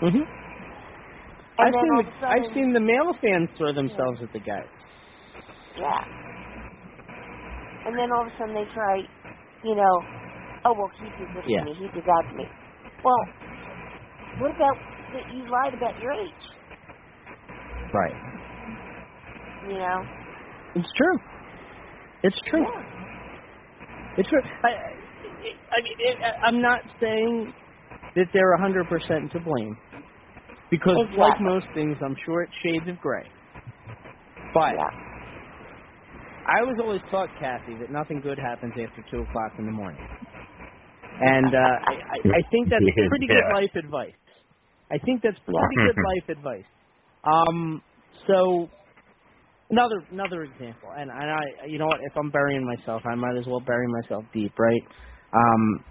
[0.00, 0.24] Mhm.
[1.60, 4.64] I've seen the sudden, I've seen the male fans throw themselves at the guy.
[5.76, 6.04] Yeah.
[7.86, 8.96] And then all of a sudden they try,
[9.64, 9.94] you know,
[10.64, 11.60] oh well, he did this Yeah.
[11.60, 12.48] to me, he did that to me.
[13.04, 13.22] Well,
[14.38, 14.76] what about
[15.12, 16.44] that you lied about your age?
[17.92, 18.16] Right.
[19.68, 19.98] You know?
[20.76, 21.18] It's true.
[22.22, 22.66] It's true.
[24.16, 24.42] It's true.
[24.64, 24.72] I, I,
[25.72, 27.52] I mean, it, I'm not saying
[28.16, 29.76] that they're 100% to blame.
[30.70, 33.24] Because like most things, I'm sure it's shades of gray.
[34.54, 34.74] But
[36.46, 40.02] I was always taught, Kathy, that nothing good happens after two o'clock in the morning,
[41.20, 43.52] and uh, I, I, I think that's pretty good Yeah.
[43.52, 44.18] life advice.
[44.90, 46.68] I think that's pretty good life advice.
[47.24, 47.82] Um,
[48.26, 48.68] so
[49.70, 52.00] another another example, and, and I, you know what?
[52.02, 54.82] If I'm burying myself, I might as well bury myself deep, right?
[55.34, 55.84] Um,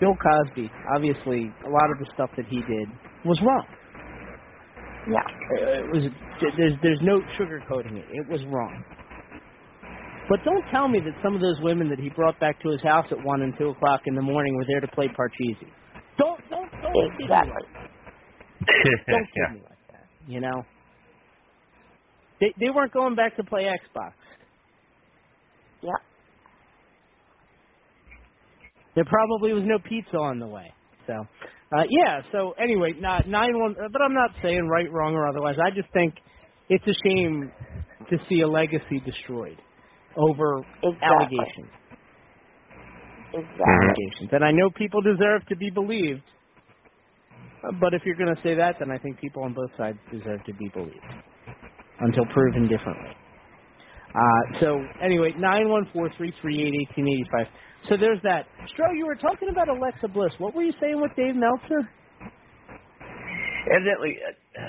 [0.00, 2.88] Bill Cosby, obviously, a lot of the stuff that he did
[3.24, 3.66] was wrong.
[5.08, 5.20] Yeah.
[5.20, 6.02] Uh, It was
[6.56, 8.06] there's there's no sugarcoating it.
[8.10, 8.84] It was wrong.
[10.28, 12.80] But don't tell me that some of those women that he brought back to his
[12.82, 15.68] house at one and two o'clock in the morning were there to play Parcheesi.
[16.18, 17.52] Don't don't don't kid me Exactly.
[17.52, 17.90] like that.
[19.10, 19.54] Don't kid Yeah.
[19.54, 20.06] me like that.
[20.26, 20.62] You know.
[22.40, 24.12] They they weren't going back to play Xbox.
[25.82, 25.92] Yeah.
[29.00, 30.76] There probably was no pizza on the way.
[31.08, 32.20] So, uh, yeah.
[32.32, 33.74] So anyway, not nine one.
[33.74, 35.56] But I'm not saying right, wrong, or otherwise.
[35.64, 36.14] I just think
[36.68, 37.54] it's a shame
[38.10, 39.62] to see a legacy destroyed
[40.16, 41.00] over Exactly.
[41.02, 41.72] allegations.
[43.34, 43.96] Exactly.
[43.96, 46.24] Allegations, and I know people deserve to be believed.
[47.64, 49.98] uh, But if you're going to say that, then I think people on both sides
[50.10, 51.14] deserve to be believed
[52.00, 53.16] until proven differently.
[54.14, 57.46] Uh, so anyway, nine one four three three eight eighteen eighty five.
[57.88, 58.46] So there's that.
[58.74, 60.32] Stro, you were talking about Alexa Bliss.
[60.38, 61.88] What were you saying with Dave Meltzer?
[63.74, 64.16] Evidently,
[64.58, 64.62] uh,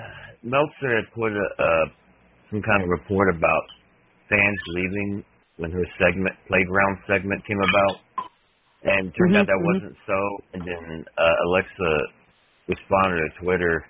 [0.43, 1.86] Meltzer had put a, uh,
[2.49, 3.64] some kind of report about
[4.30, 5.24] fans leaving
[5.57, 7.95] when her segment, playground segment, came about,
[8.84, 9.66] and turned Mhm, out that mhm.
[9.66, 10.20] wasn't so.
[10.53, 11.91] And then uh, Alexa
[12.68, 13.86] responded to Twitter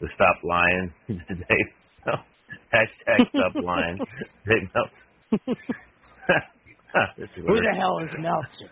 [0.00, 1.70] to stop lying to Dave.
[2.74, 4.00] Hashtag stop lying.
[4.46, 5.04] Dave Meltzer.
[7.46, 8.70] Who the hell is Meltzer?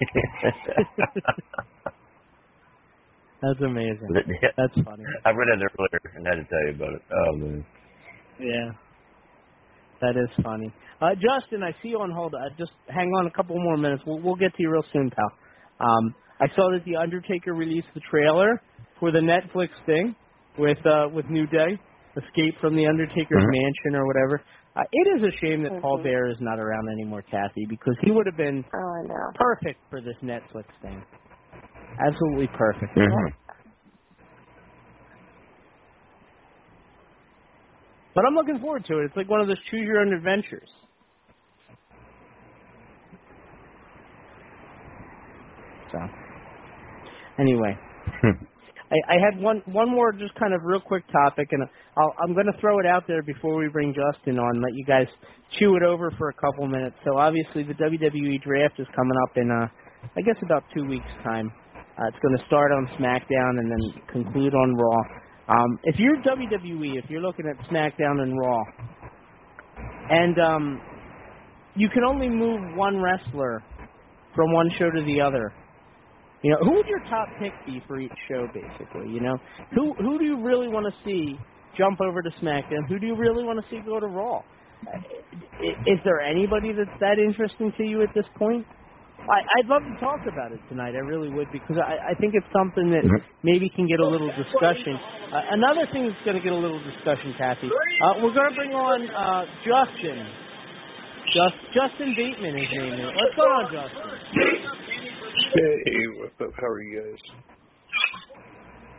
[3.42, 4.08] That's amazing.
[4.56, 5.04] That's funny.
[5.24, 7.02] I read it earlier and had to tell you about it.
[7.10, 7.64] Oh man.
[8.38, 8.70] Yeah.
[10.00, 10.72] That is funny.
[11.00, 12.34] Uh, Justin, I see you on hold.
[12.34, 14.02] Uh, just hang on a couple more minutes.
[14.06, 15.32] We'll, we'll get to you real soon, pal.
[15.80, 18.60] Um, I saw that the Undertaker released the trailer
[19.00, 20.14] for the Netflix thing
[20.58, 21.78] with uh, with New Day,
[22.16, 23.50] Escape from the Undertaker's Mhm.
[23.50, 24.42] Mansion or whatever.
[24.74, 26.04] Uh, it is a shame that Paul mm-hmm.
[26.04, 29.30] Bear is not around anymore, Kathy, because he would have been Oh, I know.
[29.34, 31.02] perfect for this Netflix thing.
[32.00, 32.96] Absolutely perfect.
[32.96, 33.34] Mm-hmm.
[38.14, 39.04] But I'm looking forward to it.
[39.06, 40.68] It's like one of those choose your own adventures.
[45.90, 45.98] So,
[47.38, 47.76] anyway,
[48.22, 48.44] hmm.
[48.92, 51.64] I, I had one one more just kind of real quick topic, and
[51.96, 54.60] I'll, I'm going to throw it out there before we bring Justin on.
[54.60, 55.06] Let you guys
[55.58, 56.96] chew it over for a couple minutes.
[57.04, 59.66] So obviously the WWE draft is coming up in uh,
[60.16, 61.50] I guess about two weeks time.
[61.98, 65.00] Uh, it's going to start on SmackDown and then conclude on Raw.
[65.48, 68.62] Um, if you're WWE, if you're looking at SmackDown and Raw,
[70.10, 70.80] and um,
[71.74, 73.62] you can only move one wrestler
[74.34, 75.52] from one show to the other,
[76.42, 79.10] you know, who would your top pick be for each show, basically?
[79.12, 79.36] You know,
[79.74, 81.38] who who do you really want to see
[81.78, 82.86] jump over to SmackDown?
[82.88, 84.42] Who do you really want to see go to Raw?
[85.86, 88.66] Is there anybody that's that interesting to you at this point?
[89.22, 90.98] I, I'd love to talk about it tonight.
[90.98, 93.06] I really would because I, I think it's something that
[93.46, 94.98] maybe can get a little discussion.
[95.30, 97.70] Uh, another thing that's going to get a little discussion, Kathy.
[97.70, 100.26] Uh, we're going to bring on uh, Justin.
[101.30, 103.14] Just Justin Bateman, his name is.
[103.14, 104.81] What's going on, Justin?
[105.32, 106.52] Hey, what's up?
[106.60, 107.20] How are you guys?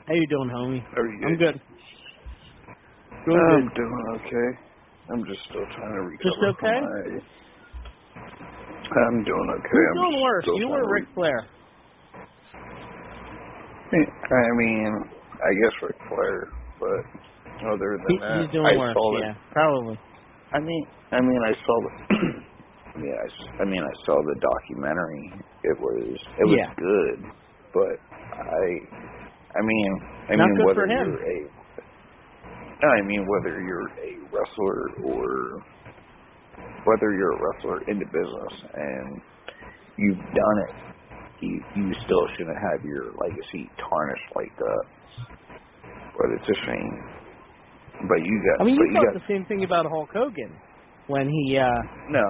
[0.07, 0.83] How you doing, homie?
[0.95, 1.61] How are you I'm good.
[3.25, 3.75] Doing I'm good.
[3.75, 4.49] doing okay.
[5.13, 6.79] I'm just still trying to recover Just okay?
[6.79, 7.21] from my...
[9.07, 9.69] I'm doing okay.
[9.73, 11.49] Who's I'm doing worse, you or Ric Flair?
[13.93, 14.91] I mean,
[15.33, 18.93] I guess Ric Flair, but other than He, that, he's doing I worse.
[18.95, 19.99] saw Yeah, probably.
[20.53, 21.91] I mean, I mean, I saw the.
[22.97, 25.41] yeah, I I mean, I saw the documentary.
[25.63, 26.73] It was, it was Yeah.
[26.77, 27.31] good,
[27.73, 27.95] but
[28.33, 28.65] I,
[29.59, 29.91] I mean,
[30.29, 31.37] I Not mean, whether you're a,
[32.85, 35.63] I mean, whether you're a wrestler or
[36.85, 39.21] whether you're a wrestler in the business and
[39.97, 40.75] you've done it,
[41.41, 44.83] you you still shouldn't have your legacy tarnished like that.
[46.01, 46.97] But it's a shame.
[48.09, 50.61] But you got, I mean, you you thought got the same thing about Hulk Hogan
[51.07, 52.23] when he uh no,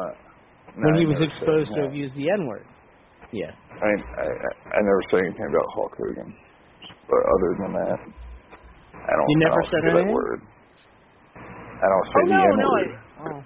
[0.77, 1.85] no, when I he was exposed to that.
[1.89, 2.65] have used the N word.
[3.31, 3.51] Yeah.
[3.81, 4.25] I, I
[4.77, 6.29] I never said anything about Hulk Hogan,
[7.09, 7.99] but other than that,
[8.93, 9.27] I don't.
[9.29, 10.13] You never I don't said say that anything?
[10.13, 10.39] word.
[11.83, 12.91] I don't say Oh the no, N no, word.
[12.93, 13.39] I, oh,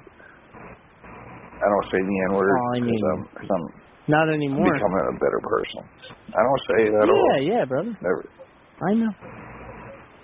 [1.57, 3.65] I don't say the N word Oh, I because mean- I'm, cause I'm
[4.07, 4.71] not anymore.
[4.75, 5.81] becoming a better person.
[6.31, 7.17] I don't say it at all.
[7.17, 7.93] Yeah, yeah, brother.
[8.03, 8.23] Never.
[8.87, 9.11] I know.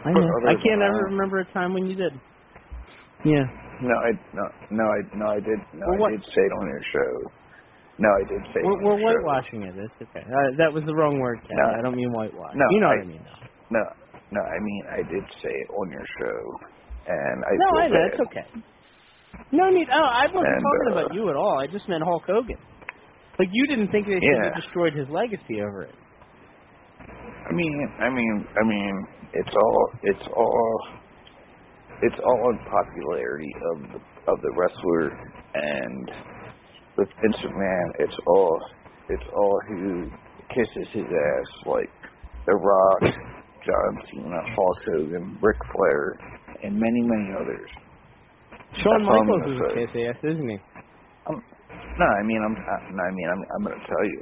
[0.05, 0.27] I know.
[0.47, 2.13] I can't ever remember a time when you did.
[3.25, 3.47] Yeah.
[3.83, 6.53] No, I no no I no I did no Well, I what- did say it
[6.55, 7.11] on your show.
[7.99, 9.21] No, I did say it We're, on we're your show.
[9.21, 9.75] whitewashing it.
[9.77, 10.25] It's okay.
[10.25, 11.57] Uh, that was the wrong word, Ken.
[11.61, 11.77] No.
[11.77, 12.55] I don't mean whitewash.
[12.55, 13.21] No, you know I- what I mean.
[13.69, 13.83] No,
[14.31, 16.39] no, I mean I did say it on your show,
[17.07, 18.05] and I no, I know.
[18.09, 18.47] It's okay.
[19.51, 19.87] No need.
[19.91, 21.59] Oh, I wasn't And, talking uh, about you at all.
[21.59, 22.57] I just meant Hulk Hogan.
[23.39, 24.45] Like you didn't think they should Yeah.
[24.53, 25.95] have destroyed his legacy over it.
[27.49, 30.79] I mean, I mean, I mean, it's all, it's all,
[32.01, 33.99] it's all in popularity of the
[34.31, 35.11] of the wrestler,
[35.53, 36.09] and
[36.97, 38.61] with Vince McMahon, it's all,
[39.09, 40.05] it's all who
[40.49, 41.89] kisses his ass, like
[42.45, 43.01] The Rock,
[43.65, 46.17] John Cena, Hulk Hogan, Ric Flair,
[46.63, 47.69] and many, many others.
[48.83, 50.57] Shawn That's Michaels is a kiss ass, isn't he?
[51.27, 51.41] Um,
[51.99, 54.21] no, I mean, I'm, I, no, I mean, I'm, I'm going to tell you.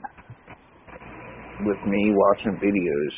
[1.64, 3.14] With me watching videos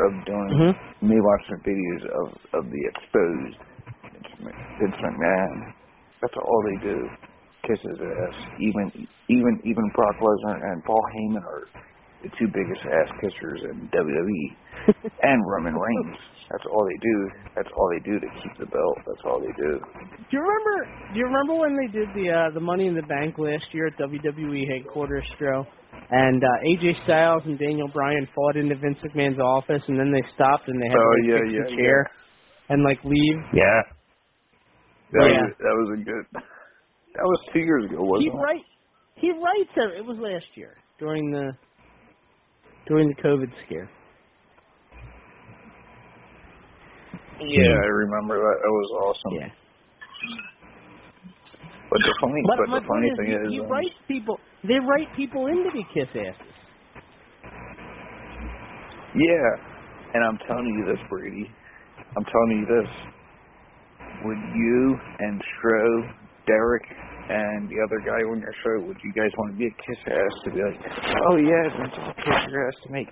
[0.00, 1.08] of doing, Mm-hmm.
[1.08, 2.26] me watching videos of
[2.60, 3.56] of the exposed
[4.80, 5.72] Vince Mc- McMahon,
[6.22, 7.08] that's all they do.
[7.66, 8.36] Kiss his ass.
[8.60, 8.92] Even,
[9.28, 11.66] even, even Brock Lesnar and Paul Heyman are
[12.22, 16.16] the two biggest ass kissers in WWE, and Roman Reigns.
[16.50, 17.30] That's all they do.
[17.56, 18.98] That's all they do to keep the belt.
[19.04, 19.80] That's all they do.
[19.82, 20.88] Do you remember?
[21.12, 23.88] Do you remember when they did the uh, the Money in the Bank last year
[23.88, 25.66] at WWE headquarters, Stro?
[26.10, 30.22] And uh, AJ Styles and Daniel Bryan fought into Vince McMahon's office, and then they
[30.34, 32.10] stopped and they had Oh, to like, yeah, fix yeah, the chair
[32.68, 33.38] and like leave.
[33.54, 33.80] Yeah.
[35.12, 35.42] That Yeah.
[35.42, 36.24] was that was a good.
[37.14, 38.42] That was two years ago, wasn't He it?
[38.42, 38.64] write
[39.16, 39.98] he writes it.
[39.98, 41.52] It was last year during the
[42.86, 43.90] during the COVID scare.
[47.40, 48.58] Yeah, I remember that.
[48.62, 49.38] That was awesome.
[49.40, 49.48] Yeah.
[51.90, 54.36] But the funny, But, but, the funny thing is, he um, writes people.
[54.66, 56.54] They write people into be kiss asses.
[59.14, 59.48] yeah,
[60.14, 61.46] and I'm telling you this, Brady.
[62.16, 62.90] I'm telling you this.
[64.24, 65.86] Would you and Stro,
[66.46, 66.82] Derek,
[67.28, 70.00] and the other guy on your show, would you guys want to be a kiss
[70.10, 70.78] ass to be like,
[71.30, 73.08] oh yeah, I'll kiss your ass to make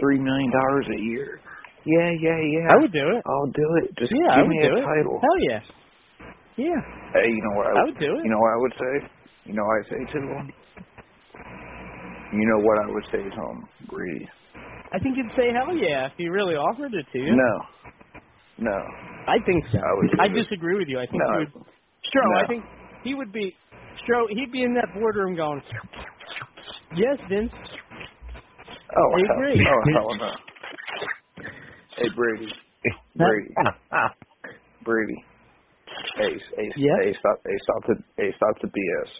[0.00, 1.40] three million dollars a year?
[1.84, 2.66] Yeah, yeah, yeah.
[2.72, 3.22] I would do it.
[3.26, 3.90] I'll do it.
[3.98, 4.84] Just Yeah, I give would me do a it.
[4.84, 5.18] title.
[5.20, 5.60] Hell yeah.
[6.56, 6.80] Yeah.
[7.12, 8.24] Hey, you know what I I would, would do it.
[8.24, 8.94] You know what I would say?
[9.44, 10.52] You know what I say to him?
[12.32, 14.28] You know what I would say to him, Brady?
[14.92, 17.36] I think you'd say hell yeah if he really offered it to you.
[17.36, 17.54] No.
[18.70, 18.78] No.
[19.28, 19.78] I think so.
[19.78, 20.42] I would do I it.
[20.44, 20.98] disagree with you.
[20.98, 21.32] I think No.
[21.32, 21.52] he would.
[22.08, 22.38] Stro, No.
[22.42, 22.64] I think
[23.04, 23.54] he would be.
[24.06, 25.60] Stro, he'd be in that boardroom going,
[26.96, 27.52] "Yes, Vince."
[28.96, 29.66] Oh, I hell, agree.
[29.68, 30.30] oh hell no.
[31.96, 32.48] Hey Brady.
[33.16, 33.54] Brady.
[34.84, 35.24] Brady.
[36.16, 36.96] Hey, hey, Yeah?
[37.04, 39.10] hey, stop, hey, stop the, hey, stop the BS.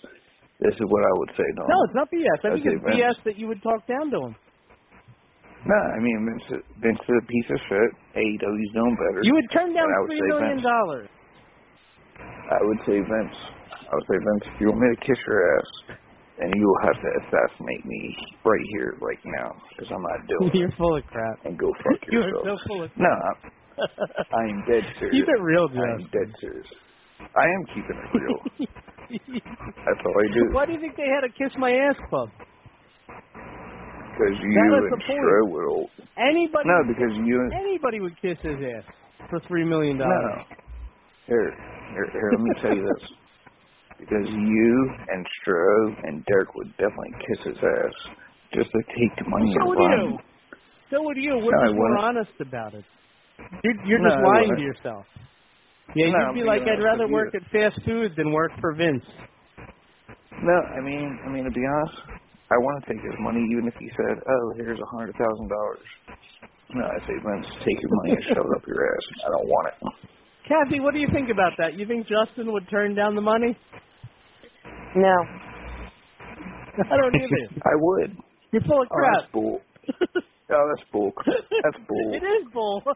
[0.60, 1.68] This is what I would say him.
[1.68, 2.40] No, it's not BS.
[2.44, 2.96] I I'd think it's Vince.
[2.96, 4.34] BS that you would talk down to him.
[5.66, 7.90] No, I mean Vince, Vince is a piece of shit.
[8.16, 9.20] AEW's doing better.
[9.24, 10.62] You would turn down And I would three Vince.
[10.62, 11.08] dollars.
[12.46, 13.36] I would say Vince.
[13.84, 15.68] I would say Vince, if you want me to kiss your ass,
[16.38, 18.02] then you will have to assassinate me
[18.46, 20.58] right here, right now, because I'm not doing it.
[20.62, 21.36] You're full of crap.
[21.44, 22.44] And go fuck yourself.
[22.46, 23.52] so full of No, crap.
[23.78, 25.14] I'm, dead serious.
[25.14, 26.66] Keep it real, I am dead serious.
[27.20, 28.38] I am keeping it real.
[29.86, 30.42] That's all I do.
[30.52, 32.28] Why do you think they had a kiss my ass club?
[34.16, 35.90] Because you and will.
[36.16, 36.64] Anybody?
[36.64, 38.84] No, because you and anybody would kiss his ass
[39.28, 40.04] for three million no.
[40.04, 40.46] dollars.
[41.26, 41.52] Here,
[41.92, 42.30] here, here.
[42.32, 43.08] Let me tell you this.
[43.98, 47.94] Because you and Stro and Derek would definitely kiss his ass
[48.52, 50.18] just to take the money So and would you.
[50.90, 51.32] So would you.
[51.40, 52.84] We're No, just more honest about it.
[53.64, 55.04] You're, you're No, just I lying to yourself.
[55.94, 58.74] Yeah, No, you'd I'm be like, I'd rather work at fast food than work for
[58.74, 59.04] Vince.
[60.42, 61.96] No, I mean, I mean to be honest,
[62.52, 65.48] I want to take his money even if he said, "Oh, here's a hundred thousand
[65.48, 65.86] dollars."
[66.74, 69.04] No, I say, Vince, take your money and shove it up your ass.
[69.24, 69.76] I don't want it.
[70.46, 71.74] Kathy, what do you think about that?
[71.74, 73.56] You think Justin would turn down the money?
[74.94, 75.16] No.
[76.92, 77.60] I don't either.
[77.64, 78.16] I would.
[78.52, 79.22] You're full of Oh, crap.
[79.22, 79.60] that's bull.
[80.50, 81.12] Oh, that's bull.
[81.16, 82.14] That's bull.
[82.14, 82.82] it is bull.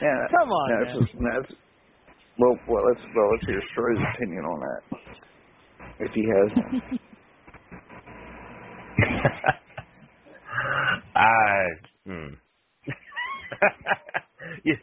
[0.00, 0.26] Yeah.
[0.36, 0.84] Come on, no, man.
[0.84, 1.52] That's, just, that's
[2.38, 4.82] well, well, let's well, let's hear Stro's opinion on that.
[6.00, 6.50] If he has.
[11.14, 11.64] I.
[12.06, 12.34] Hmm.
[14.64, 14.78] If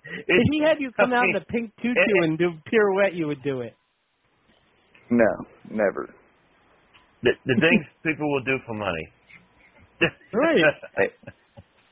[0.51, 3.43] he had you come I out in a pink tutu and do pirouette, you would
[3.43, 3.73] do it.
[5.09, 5.25] No,
[5.69, 6.09] never.
[7.23, 9.09] the, the things people will do for money.
[10.33, 10.57] Right.
[10.97, 11.09] Hey,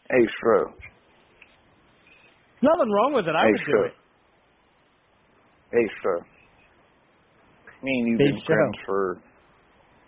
[0.10, 0.66] hey, Stro.
[2.62, 3.36] Nothing wrong with it.
[3.36, 3.94] I hey, would do it.
[5.72, 6.20] Hey, Stro.
[7.84, 8.56] Me and you've Hey, been Stro.
[8.56, 9.22] friends for.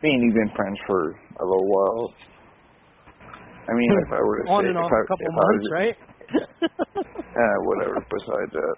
[0.04, 2.14] Me and you've been friends for a little while.
[3.68, 5.72] I mean, if I were to On say, and off I, a couple months, was,
[5.72, 5.96] right?
[7.38, 7.96] uh, whatever.
[8.10, 8.76] Besides that,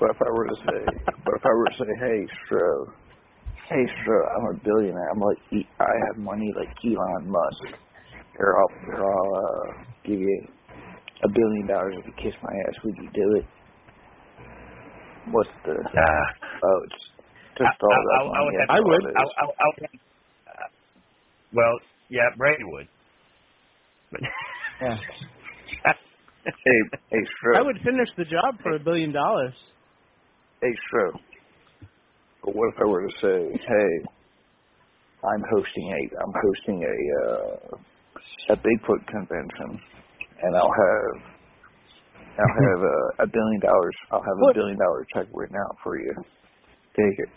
[0.00, 0.80] but if I were to say,
[1.24, 2.92] but if I were to say, hey, Stro,
[3.70, 5.10] hey, Stro, I'm a billionaire.
[5.12, 7.80] I'm like, E- I have money like Elon Musk.
[8.38, 10.48] Or I'll, or I'll uh, give you
[11.24, 12.76] a billion dollars if you kiss my ass.
[12.84, 13.46] Would you do it?
[15.32, 15.72] What's the?
[15.72, 16.24] Uh,
[16.64, 17.04] oh, it's
[17.58, 18.46] just all I, that I, I money.
[18.46, 19.20] would have That's to, all I, it is.
[19.20, 19.90] I, I would
[20.48, 20.68] uh,
[21.54, 21.78] well,
[22.10, 22.88] yeah, Brady would.
[24.12, 24.22] But
[24.82, 24.98] Yeah.
[26.64, 27.56] hey, hey, Stro.
[27.56, 29.54] I would finish the job for a billion dollars.
[30.62, 31.12] Hey, Stro.
[32.54, 33.92] But what if I were to say, hey,
[35.26, 36.96] I'm hosting a, I'm hosting a,
[37.26, 37.78] uh,
[38.54, 39.80] a Bigfoot convention,
[40.42, 41.22] and I'll have,
[42.22, 43.96] I'll have uh, a billion dollars.
[44.12, 44.52] I'll have What?
[44.52, 46.14] a billion dollar check written out for you.
[46.96, 47.30] Take it.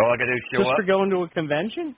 [0.00, 0.76] all I got to do is show Just up.
[0.76, 1.96] for going to a convention?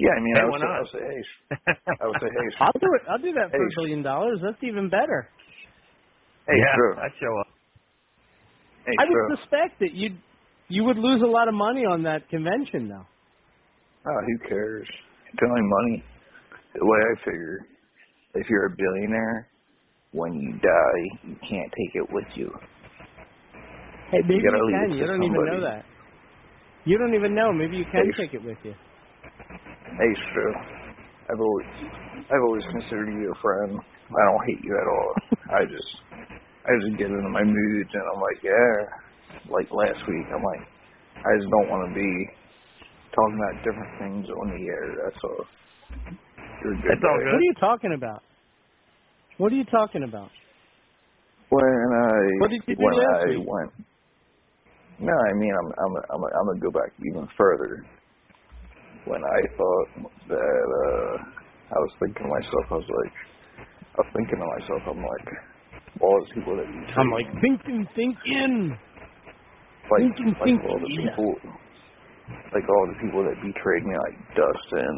[0.00, 0.80] Yeah, I mean, Hey, I why would say, I not?
[0.80, 1.22] would say, hey,
[2.02, 3.02] I would say, hey, I'll do it.
[3.10, 3.68] I'll do that for Hey.
[3.68, 4.40] a billion dollars.
[4.42, 5.32] That's even better.
[6.48, 6.98] hey, yeah, Stro.
[7.02, 7.48] I'd show up.
[8.88, 9.28] Hey, I Stro.
[9.28, 10.16] would suspect that you'd
[10.68, 13.04] you would lose a lot of money on that convention, though.
[14.06, 14.86] Oh, who cares?
[15.32, 16.04] It's only money.
[16.74, 17.58] The way I figure,
[18.34, 19.48] if you're a billionaire,
[20.12, 22.50] when you die, you can't take it with you.
[24.10, 24.96] Hey, maybe you, leave can.
[24.96, 25.84] You don't even know that.
[26.84, 27.52] You don't even know.
[27.52, 28.24] Maybe you can Hey.
[28.24, 28.74] take it with you.
[29.84, 30.46] Hey, Stu.
[31.28, 31.66] I've always,
[32.32, 33.78] I've always considered you a friend.
[34.08, 35.12] I don't hate you at all.
[35.60, 35.92] I just,
[36.68, 38.76] I just get into my moods, and I'm like, yeah.
[39.48, 40.64] Like last week, I'm like,
[41.24, 42.10] I just don't want to be
[43.16, 44.86] talking about different things on the air.
[45.04, 45.44] That's all.
[46.64, 46.92] You're good.
[46.92, 47.32] That's all good.
[47.32, 48.22] What are you talking about?
[49.38, 50.30] What are you talking about?
[51.50, 53.48] When I What did you do when last I week?
[53.48, 53.72] went.
[55.00, 57.86] No, I mean I'm I'm I'm I'm gonna go back even further.
[59.06, 59.88] When I thought
[60.28, 61.12] that uh
[61.72, 63.14] I was thinking to myself, I was like,
[63.94, 65.28] I was thinking to myself, I'm like,
[66.00, 68.76] all the people that you I'm like thinking, thinking.
[69.90, 71.10] like thinking, like thinking, all the yeah.
[71.10, 71.32] people,
[72.52, 74.96] like all the people that betrayed me, like Dustin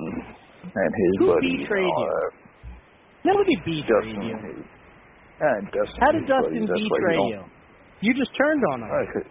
[0.60, 2.14] and his Who buddies uh, betrayed and all you?
[2.14, 2.32] that.
[3.24, 4.34] Nobody betrayed Dustin, you.
[4.34, 4.60] and his,
[5.40, 5.98] yeah, Dustin.
[6.00, 7.42] How did Dustin buddies, betray you?
[8.00, 8.90] You just turned on him.
[9.12, 9.28] Could.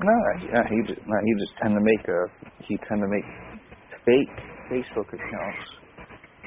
[0.00, 0.16] No,
[0.48, 2.20] yeah, he just no, he just tend to make a
[2.64, 3.26] he tend to make
[4.08, 4.32] fake
[4.72, 5.64] Facebook accounts,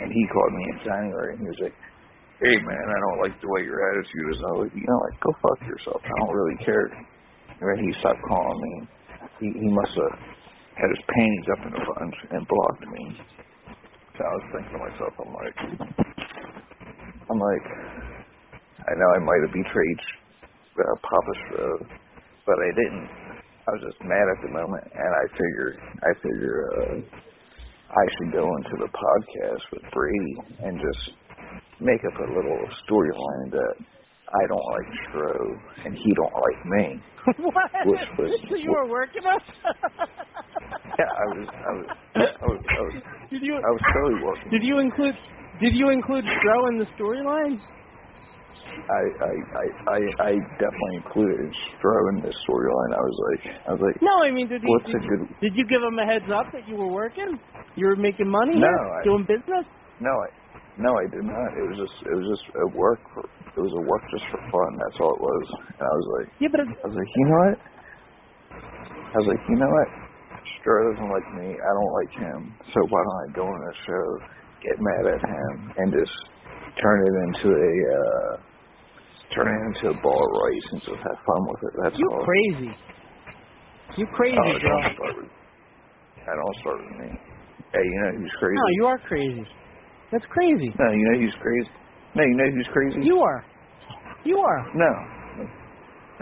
[0.02, 1.78] and he called me in January and he was like,
[2.44, 5.18] "Hey man, I don't like the way your attitude is." I was "You know, like
[5.24, 6.04] go fuck yourself.
[6.04, 6.92] I don't really care."
[7.64, 8.74] And he stopped calling me.
[9.40, 10.20] He he must have
[10.76, 13.04] had his panties up in a bunch and blocked me.
[14.18, 15.58] So I was thinking to myself, I'm like,
[17.30, 17.66] I'm like,
[18.86, 20.02] I know I might have betrayed
[20.78, 21.70] uh, Papa Stro,
[22.46, 23.10] but I didn't.
[23.64, 26.96] I was just mad at the moment, and I figured, I figure, uh,
[27.96, 30.36] I should go into the podcast with Brady
[30.68, 31.16] and just
[31.82, 33.74] make up a little storyline that
[34.34, 35.34] I don't like Stro
[35.86, 36.86] and he don't like me.
[37.38, 37.72] what?
[37.86, 39.46] Which was- so you were working us?
[40.94, 42.96] Yeah, I was, I was, I was, I was,
[43.34, 44.50] did you I was totally working.
[44.54, 45.16] did you include
[45.58, 47.58] did you include Stro in the storyline?
[48.74, 51.50] I, I, I, I, I definitely included
[51.82, 52.92] Stro in this storyline.
[52.94, 55.22] I was like, I was like, No, I mean did you what's did, a good?
[55.42, 57.42] did you give him a heads up that you were working?
[57.76, 58.78] You were making money No, here?
[58.78, 59.66] I- doing business?
[60.00, 60.28] No, I,
[60.82, 61.50] no, I did not.
[61.58, 63.02] It was just, it was just a work.
[63.14, 64.72] For, it was a work just for fun.
[64.82, 65.46] That's all it was.
[65.78, 67.58] And I was like, Yeah, but I was like, you know what?
[69.14, 69.90] I was like, you know what?
[70.58, 71.54] Stro doesn't like me.
[71.54, 72.40] I don't like him.
[72.74, 74.06] So why don't I go on a show,
[74.66, 76.16] get mad at him, and just
[76.82, 78.32] turn it into a, uh,
[79.38, 81.74] turn it into a ball race and just have fun with it.
[81.84, 82.26] That's you all.
[82.26, 82.72] crazy.
[84.02, 84.82] You crazy, Oh, girl.
[84.82, 85.32] don't start with.
[86.26, 87.10] I don't start with me.
[87.74, 88.58] Hey, you know who's crazy?
[88.58, 89.46] No, you are crazy.
[90.14, 90.70] That's crazy.
[90.78, 91.74] No, you know who's crazy?
[92.14, 93.02] No, you know who's crazy?
[93.02, 93.42] You are.
[94.24, 94.62] You are.
[94.78, 94.92] No.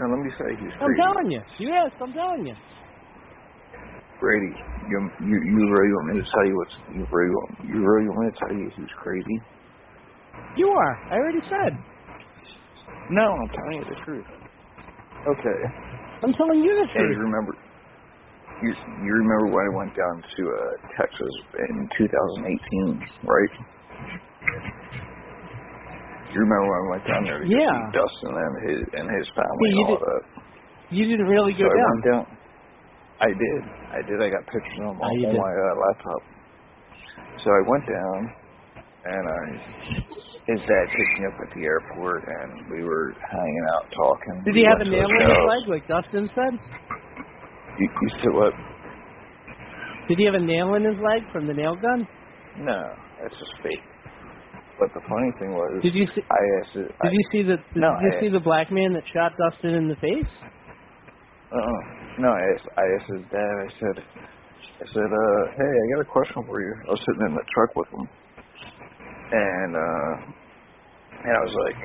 [0.00, 1.02] No, let me say who's I'm crazy.
[1.04, 1.42] telling you.
[1.60, 2.56] Yes, I'm telling you.
[4.18, 4.56] Brady,
[4.88, 4.96] you,
[5.28, 8.24] you you really want me to tell you what's you really want you really want
[8.24, 9.36] me to tell you who's crazy?
[10.56, 10.94] You are.
[11.12, 11.76] I already said.
[13.10, 14.24] No, I'm telling you the truth.
[15.36, 15.60] Okay.
[16.22, 17.12] I'm telling you the truth.
[17.12, 17.52] you remember
[18.62, 18.72] you
[19.04, 21.34] you remember when I went down to uh Texas
[21.68, 23.52] in 2018, right?
[26.32, 27.68] You remember when I went down there to Yeah.
[27.68, 30.22] see Dustin and his and his family Yeah, and you all did- that.
[30.92, 31.90] You didn't really go so I down.
[31.92, 32.24] went down.
[33.20, 33.60] I did.
[33.92, 34.18] I did.
[34.20, 35.40] I got pictures of them Oh, on, you on did.
[35.40, 36.20] my uh, laptop.
[37.44, 38.18] So I went down,
[39.04, 39.40] and I,
[40.52, 44.42] his dad picked me up at the airport, and we were hanging out talking.
[44.44, 46.54] Did We he have a nail in his leg like Dustin said?
[47.78, 48.52] You, you said what?
[50.08, 52.06] Did he have a nail in his leg from the nail gun?
[52.58, 52.80] No,
[53.20, 53.80] that's just fake.
[54.80, 56.22] But the funny thing was, Did you see?
[56.30, 56.88] I asked it.
[57.02, 57.56] Did you see the?
[57.72, 60.32] Did No, you I- see the black man that shot Dustin in the face?
[61.52, 61.78] Uh,
[62.18, 63.54] no, I asked, I asked his dad.
[63.60, 66.72] I said, I said, uh, hey, I got a question for you.
[66.88, 68.04] I was sitting in the truck with him,
[69.32, 70.12] and uh,
[71.28, 71.78] and I was like,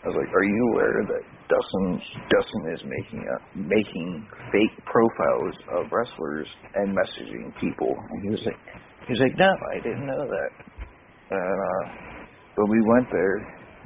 [0.00, 1.86] I was like, are you aware that Dustin
[2.30, 4.08] Dustin is making a, making
[4.54, 6.46] fake profiles of wrestlers
[6.78, 7.90] and messaging people?
[7.90, 8.60] And he was like,
[9.06, 10.50] he was like, no, I didn't know that.
[11.30, 11.82] And uh,
[12.56, 13.36] when we went there,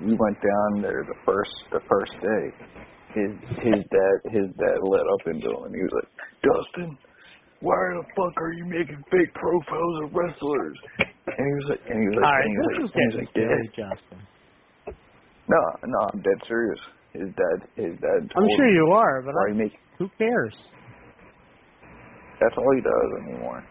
[0.01, 2.45] we went down there the first the first day.
[3.15, 3.31] His
[3.63, 6.11] his dad his dad let up into him, and he was like,
[6.43, 6.99] Dustin,
[7.61, 10.79] why the fuck are you making fake profiles of wrestlers?
[10.99, 12.85] And he was like, and he was like, All right, and he was this like,
[12.85, 14.21] is and he was like, Dad, Justin.
[15.49, 16.81] no, no, I'm dead serious.
[17.13, 18.21] His dad, his dad.
[18.35, 20.55] I'm sure you are, but I, make who cares?
[22.41, 23.63] That's all he does anymore.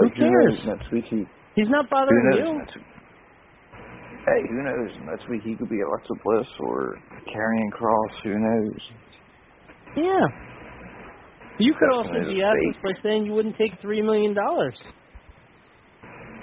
[0.00, 0.54] Who Like, cares?
[0.58, 1.22] knows next week he
[1.54, 2.60] He's not bothering you.
[4.24, 4.90] Hey, who knows?
[5.04, 6.96] Next week he could be Alexa Bliss or
[7.28, 8.14] Karrion Kross.
[8.24, 8.80] Who knows?
[9.96, 10.26] Yeah.
[11.58, 14.74] You could also be at this by saying you wouldn't take three million dollars.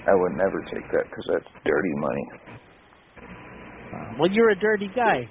[0.06, 2.26] I would never take that because that's dirty money.
[4.18, 5.28] Well, you're a dirty guy.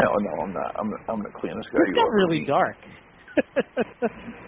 [0.00, 0.74] No, no, I'm not.
[0.78, 2.76] I'm I'm the cleanest guy It's you got really dark.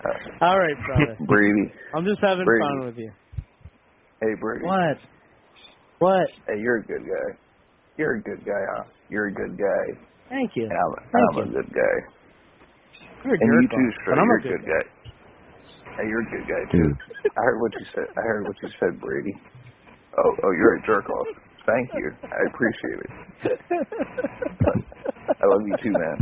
[0.00, 1.16] Uh, All right, brother.
[1.28, 1.70] Brady.
[1.94, 2.64] I'm just having Brady.
[2.64, 3.12] fun with you.
[4.20, 4.64] Hey, Brady.
[4.68, 5.00] What?
[5.98, 6.28] What?
[6.46, 7.28] Hey, you're a good guy.
[7.96, 8.84] You're a good guy, huh?
[9.08, 9.84] You're a good guy.
[10.28, 10.68] Thank you.
[10.68, 11.96] And I'm, Thank I'm a good guy.
[13.24, 14.84] You're a and you jerk too, off, but I'm a You're a good good guy.
[15.96, 16.88] Hey, you're a good guy too.
[17.32, 18.08] I heard what you said.
[18.12, 19.32] I heard what you said, Brady.
[20.16, 21.26] Oh, oh, you're a jerk off.
[21.64, 22.12] Thank you.
[22.24, 23.10] I appreciate it.
[25.40, 26.16] I love you too, man.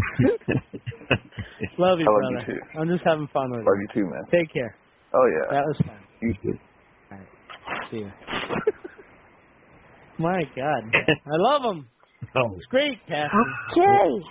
[1.78, 2.46] Love you, I love brother.
[2.46, 2.61] you too.
[2.78, 3.70] I'm just having fun with Love you.
[3.70, 4.22] Love you too, man.
[4.30, 4.74] Take care.
[5.14, 5.51] Oh yeah.
[5.51, 5.99] That was fun.
[6.22, 6.59] You too.
[7.91, 8.11] See you.
[10.18, 10.82] My God,
[11.26, 11.86] I love him.
[12.36, 13.28] Oh, It's great, Kathy.
[13.72, 14.24] Okay.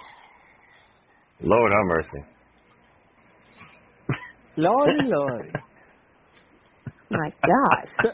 [1.42, 2.26] Lord have mercy.
[4.58, 5.58] Lord, Lord.
[7.10, 7.88] My God.
[8.04, 8.14] So, uh,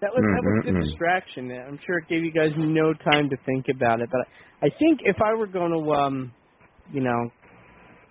[0.00, 1.50] that was that was a good distraction.
[1.52, 4.08] I'm sure it gave you guys no time to think about it.
[4.10, 4.20] But
[4.62, 6.32] I, I think if I were going to, um,
[6.92, 7.30] you know,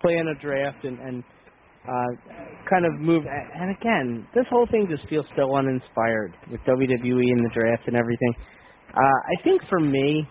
[0.00, 1.24] play in a draft and and
[1.88, 2.12] uh,
[2.68, 7.44] kind of move, and again, this whole thing just feels so uninspired with WWE and
[7.44, 8.34] the draft and everything.
[8.92, 10.28] Uh, I think for me,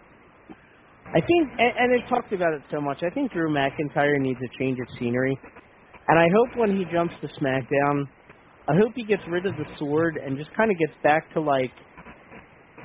[1.10, 3.00] I think, and, and they talked about it so much.
[3.02, 5.38] I think Drew McIntyre needs a change of scenery,
[6.08, 8.06] and I hope when he jumps to SmackDown,
[8.68, 11.42] I hope he gets rid of the sword and just kind of gets back to
[11.42, 11.72] like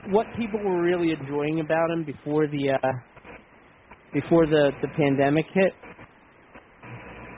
[0.09, 2.93] what people were really enjoying about him before the uh
[4.15, 5.73] before the the pandemic hit.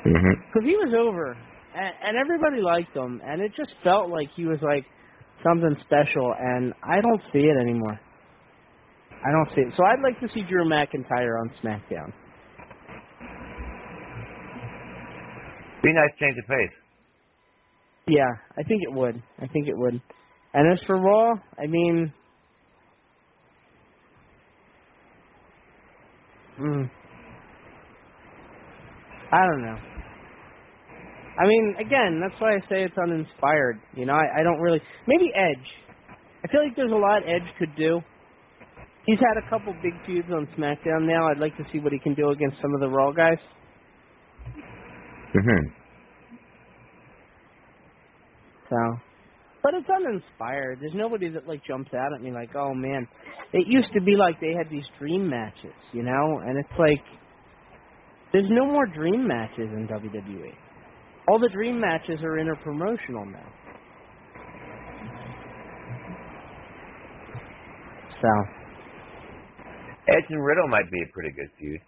[0.06, 0.40] Mm-hmm.
[0.46, 1.32] Because he was over,
[1.74, 4.84] and, and everybody liked him, and it just felt like he was like
[5.42, 7.98] something special, and I don't see it anymore.
[9.10, 9.74] I don't see it.
[9.76, 12.12] So I'd like to see Drew McIntyre on SmackDown.
[15.82, 16.76] Be nice change of pace.
[18.08, 19.20] Yeah, I think it would.
[19.40, 20.00] I think it would.
[20.54, 22.12] And as for Raw, I mean,
[26.60, 26.90] mm,
[29.32, 29.95] I don't know.
[31.38, 33.78] I mean, again, that's why I say it's uninspired.
[33.94, 34.80] You know, I, I don't really.
[35.06, 35.68] Maybe Edge.
[36.44, 38.00] I feel like there's a lot Edge could do.
[39.04, 41.28] He's had a couple big feuds on SmackDown now.
[41.28, 43.38] I'd like to see what he can do against some of the Raw guys.
[45.34, 45.68] Mm-hmm.
[48.70, 48.76] So,
[49.62, 50.78] but it's uninspired.
[50.80, 53.06] There's nobody that like jumps out at me like, oh man.
[53.52, 57.04] It used to be like they had these dream matches, you know, and it's like
[58.32, 60.52] there's no more dream matches in WWE.
[61.28, 63.52] All the dream matches are interpromotional now.
[68.22, 68.28] So
[70.08, 71.80] Edge and Riddle might be a pretty good feud.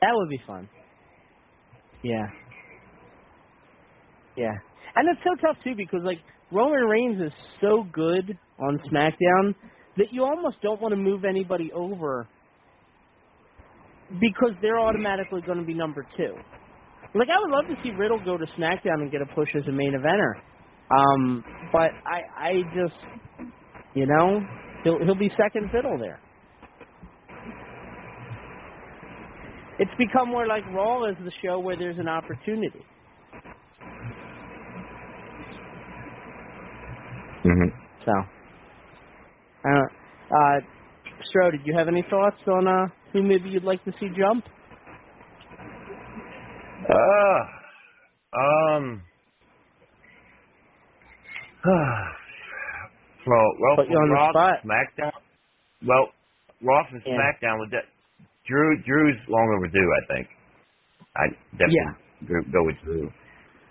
[0.00, 0.68] that would be fun.
[2.02, 2.26] Yeah.
[4.36, 4.52] Yeah.
[4.96, 6.18] And it's so tough too because like
[6.52, 9.54] Roman Reigns is so good on SmackDown
[9.96, 12.28] that you almost don't want to move anybody over
[14.20, 16.34] because they're automatically going to be number two.
[17.14, 19.62] Like I would love to see Riddle go to SmackDown and get a push as
[19.68, 20.34] a main eventer,
[20.90, 22.94] um, but I I just
[23.94, 24.44] you know
[24.82, 26.20] he'll he'll be second fiddle there.
[29.78, 32.84] It's become more like Raw is the show where there's an opportunity.
[37.44, 37.68] Mm-hmm.
[38.04, 38.12] So,
[39.68, 39.82] uh,
[40.30, 40.60] uh,
[41.30, 44.44] Stro, did you have any thoughts on uh, who maybe you'd like to see jump?
[46.88, 47.40] Uh,
[48.38, 49.02] um,
[53.26, 54.56] Well, well, Put you on the Raw spot.
[54.64, 55.12] SmackDown.
[55.86, 56.12] Well,
[56.62, 57.16] Raw and Yeah.
[57.16, 57.84] SmackDown with that.
[58.46, 59.90] Drew, Drew's long overdue.
[59.96, 60.28] I think.
[61.16, 63.10] I definitely go- go with Drew.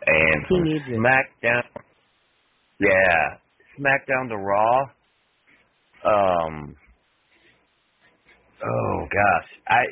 [0.08, 0.98] And He needs it.
[1.00, 1.64] SmackDown.
[2.80, 3.38] Yeah,
[3.80, 4.90] SmackDown to Raw.
[6.04, 6.76] Um.
[8.66, 9.86] Oh gosh, I.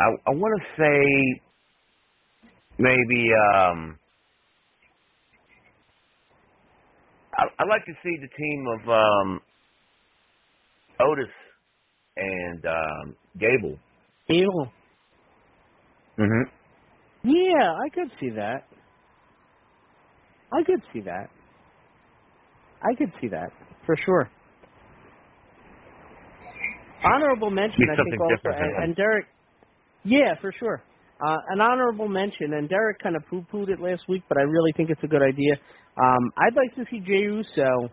[0.00, 1.42] I I want to say
[2.78, 3.98] maybe um.
[7.36, 9.40] I, I'd like to see the team of um,
[11.00, 11.32] Otis
[12.16, 13.78] and um, Gable.
[14.30, 14.68] Evil.
[16.16, 16.42] hmm
[17.24, 18.66] Yeah, I could see that.
[20.52, 21.28] I could see that.
[22.82, 23.50] I could see that
[23.86, 24.30] for sure.
[27.04, 29.26] Honorable mention, I think also, and, and Derek.
[30.04, 30.82] Yeah, for sure.
[31.20, 34.72] Uh, an honorable mention, and Derek kind of poo-pooed it last week, but I really
[34.76, 35.54] think it's a good idea.
[35.96, 37.88] Um, I'd like to see Jey Uso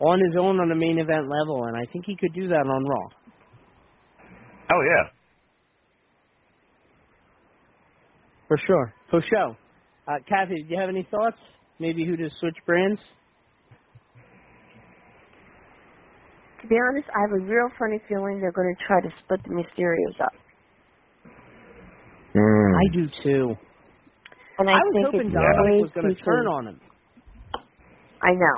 [0.00, 2.66] on his own on the main event level, and I think he could do that
[2.66, 3.08] on Raw.
[4.72, 5.10] Oh yeah.
[8.48, 8.94] For sure.
[9.10, 9.56] For sure.
[10.08, 11.36] Uh, Kathy, do you have any thoughts?
[11.78, 13.00] Maybe who to switch brands?
[16.62, 19.40] To be honest, I have a real funny feeling they're going to try to split
[19.44, 20.32] the Mysterios up.
[22.36, 22.72] Mm.
[22.76, 23.56] I do too.
[24.58, 26.80] And I, I was think hoping it's Dominic was going to turn on him.
[28.22, 28.56] I know.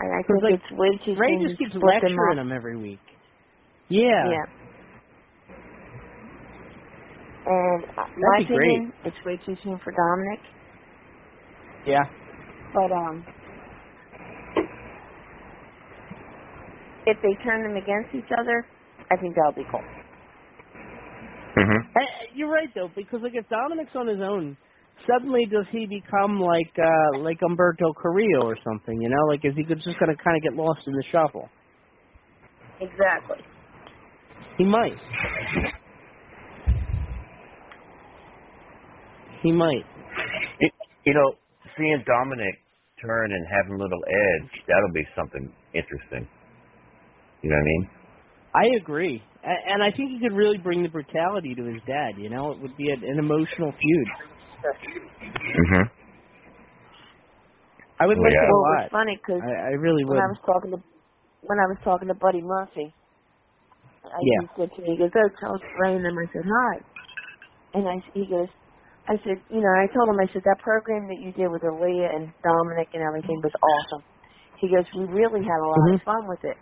[0.00, 2.38] And I think like, it's way too Ray soon just to keeps split them lecturing
[2.38, 2.46] up.
[2.46, 3.00] him every week.
[3.88, 4.30] Yeah.
[4.30, 4.46] Yeah.
[7.46, 8.82] And uh, That'd my be great.
[9.06, 10.40] it's way too soon for Dominic.
[11.86, 12.04] Yeah.
[12.74, 13.24] But um,
[17.06, 18.64] if they turn them against each other,
[19.10, 19.82] I think that'll be cool.
[22.38, 24.56] Hey, You're right though, because like if Dominic's on his own,
[25.10, 29.00] suddenly does he become like uh like Humberto Carrillo or something?
[29.00, 31.48] You know, like is he just going to kind of get lost in the shuffle?
[32.80, 33.38] Exactly.
[34.58, 34.96] He might.
[39.42, 39.84] He might.
[40.60, 40.72] It,
[41.06, 41.34] you know,
[41.78, 42.56] seeing Dominic
[43.02, 46.28] turn and having a little edge, that'll be something interesting.
[47.42, 47.90] You know what I mean?
[48.58, 52.18] I agree, A- and I think he could really bring the brutality to his dad.
[52.18, 54.08] You know, it would be an, an emotional feud.
[55.70, 55.86] hmm
[58.00, 58.42] I would like Yeah.
[58.42, 58.82] it a Well, it lot.
[58.82, 60.14] was funny because I, I really would.
[60.18, 60.78] when I was talking to
[61.46, 62.90] when I was talking to Buddy Murphy,
[64.04, 64.42] I, Yeah.
[64.42, 66.74] he said to me, he goes, "Oh, tell Ray," and I said, "Hi,"
[67.78, 68.48] and I he goes,
[69.08, 71.64] I said, you know, I told him, I said that program that you did with
[71.64, 74.04] Aliyah and Dominic and everything was awesome.
[74.60, 75.94] He goes, we really had a lot Mhm.
[75.96, 76.58] of fun with it,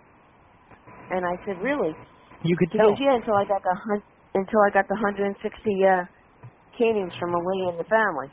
[1.11, 1.95] and I said, really?
[2.43, 5.41] You could He goes, yeah, until I got the hun- until I got the 160
[5.41, 6.05] uh,
[6.78, 8.28] cannons from Aliyah and the family.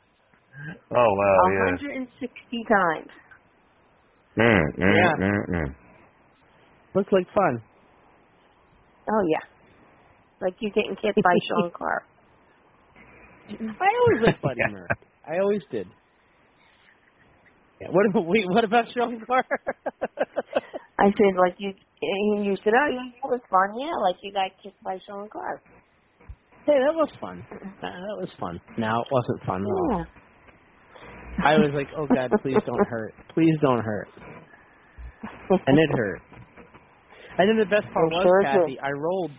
[0.91, 1.77] Oh wow, yeah.
[1.85, 3.11] 160 times.
[4.37, 5.13] Mm, mm, Yeah.
[5.19, 5.75] mm, mm.
[6.95, 7.61] Looked like fun.
[9.09, 9.45] Oh yeah,
[10.41, 12.03] like you getting kicked by Sean Carr.
[13.49, 14.93] I always liked Buddy Murphy.
[15.27, 15.87] I always did.
[17.81, 19.45] Yeah, what about wait, what about Sean Carr?
[20.99, 23.75] I said, like you, you said, oh yeah, that was fun.
[23.77, 25.61] Yeah, like you got kicked by Sean Carr.
[26.65, 27.45] hey, that was fun.
[27.81, 28.61] That, was fun.
[28.77, 29.89] No, it wasn't fun at all.
[29.99, 31.45] Yeah.
[31.45, 33.13] I was like, oh god, please don't hurt.
[33.33, 34.07] Please don't hurt.
[35.49, 36.21] And it hurt.
[37.37, 39.31] And then the best part was, sure Kathy, I rolled.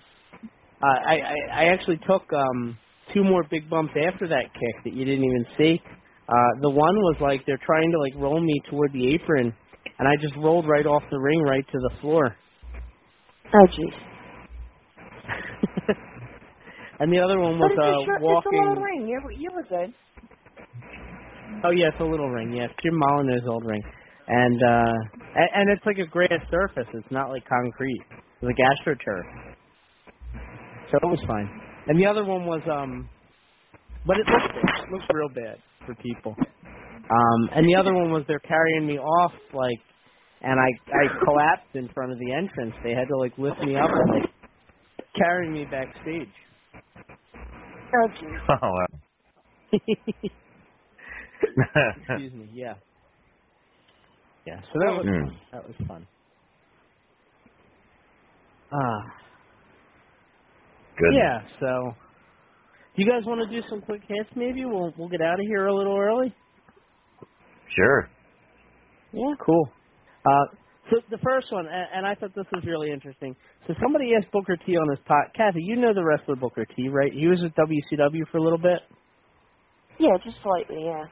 [0.83, 2.77] Uh, I, I I actually took um
[3.15, 5.81] two more big bumps after that kick that you didn't even see.
[6.29, 9.55] Uh, the one was like they're trying to like roll me toward the apron,
[9.99, 12.35] and I just rolled right off the ring right to the floor.
[13.55, 13.95] Oh jeez.
[16.99, 18.59] and the other one was uh, short, walking.
[18.59, 19.07] It's a little ring.
[19.07, 19.95] You were, you were good.
[21.65, 22.53] Oh yeah, it's a little ring.
[22.53, 23.83] Yeah, it's Jim Molyneux's old ring,
[24.27, 24.95] and uh
[25.37, 26.89] and, and it's like a grass surface.
[26.93, 28.03] It's not like concrete.
[28.11, 29.23] It's like astroturf.
[30.91, 31.49] So it was fine.
[31.87, 33.09] And the other one was um,
[34.05, 34.57] but it looked.
[34.57, 36.35] It looked real bad for people.
[37.11, 39.79] Um, and the other one was they're carrying me off like,
[40.43, 42.75] and I I collapsed in front of the entrance.
[42.85, 44.31] They had to like lift me up and like
[45.17, 46.29] carry me backstage.
[47.95, 48.39] Oh jeez.
[48.51, 48.87] Oh wow.
[52.09, 52.49] Excuse me.
[52.53, 52.75] Yeah.
[54.47, 54.61] Yeah.
[54.73, 55.31] So that was Mm.
[55.53, 56.07] That was fun.
[58.73, 59.03] Ah.
[60.99, 61.15] Good.
[61.15, 61.41] Yeah.
[61.61, 62.06] So, do
[62.97, 64.31] you guys want to do some quick hits?
[64.35, 66.35] Maybe we'll we'll get out of here a little early.
[67.75, 68.09] Sure.
[69.13, 69.35] Yeah.
[69.45, 69.69] Cool.
[70.25, 70.47] Uh,
[70.91, 73.35] So the first one, and, and I thought this was really interesting.
[73.67, 75.35] So somebody asked Booker T on his pot.
[75.37, 77.13] Kathy, you know the wrestler Booker T, right?
[77.13, 78.79] He was with WCW for a little bit.
[79.99, 81.05] Yeah, just slightly, yeah.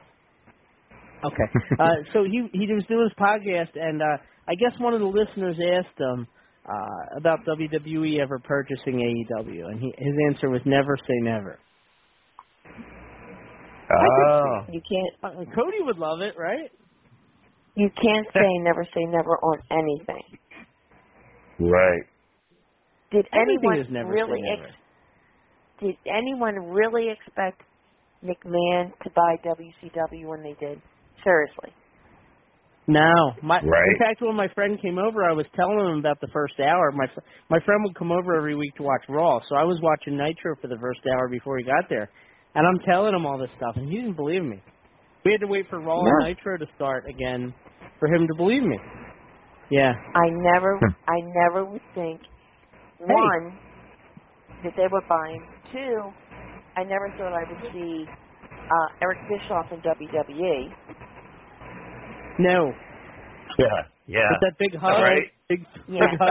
[1.25, 1.47] Okay.
[1.79, 4.17] uh, so he he was doing his podcast, and uh,
[4.47, 6.27] I guess one of the listeners asked him
[6.69, 11.59] uh, about WWE ever purchasing AEW, and he, his answer was never say never.
[13.95, 14.65] Oh.
[14.71, 15.13] You can't.
[15.23, 16.69] Uh, Cody would love it, right?
[17.75, 20.23] You can't say never say never on anything.
[21.59, 22.03] Right.
[23.11, 24.63] Did Everything anyone never really never.
[24.65, 24.75] ex-
[25.81, 27.61] did anyone really expect
[28.23, 30.81] McMahon to buy WCW when they did?
[31.23, 31.71] Seriously.
[32.87, 33.87] No, my Right.
[33.93, 36.91] in fact, when my friend came over, I was telling him about the first hour.
[36.91, 39.79] My fr- my friend would come over every week to watch Raw, so I was
[39.81, 42.09] watching Nitro for the first hour before he got there,
[42.55, 44.61] and I'm telling him all this stuff, and he didn't believe me.
[45.25, 46.27] We had to wait for Raw and Yeah.
[46.29, 47.53] Nitro to start again
[47.99, 48.77] for him to believe me.
[49.69, 49.93] Yeah.
[50.15, 52.21] I never I never would think
[52.99, 53.57] one
[54.63, 55.43] that they were buying.
[55.71, 56.13] Two,
[56.77, 58.05] I never thought I would see
[58.49, 60.71] uh Eric Bischoff in WWE.
[62.39, 62.71] No.
[63.57, 63.65] Yeah.
[64.07, 64.29] Yeah.
[64.29, 65.31] With that big hug, Right.
[65.49, 66.01] big Yeah.
[66.11, 66.29] big hug.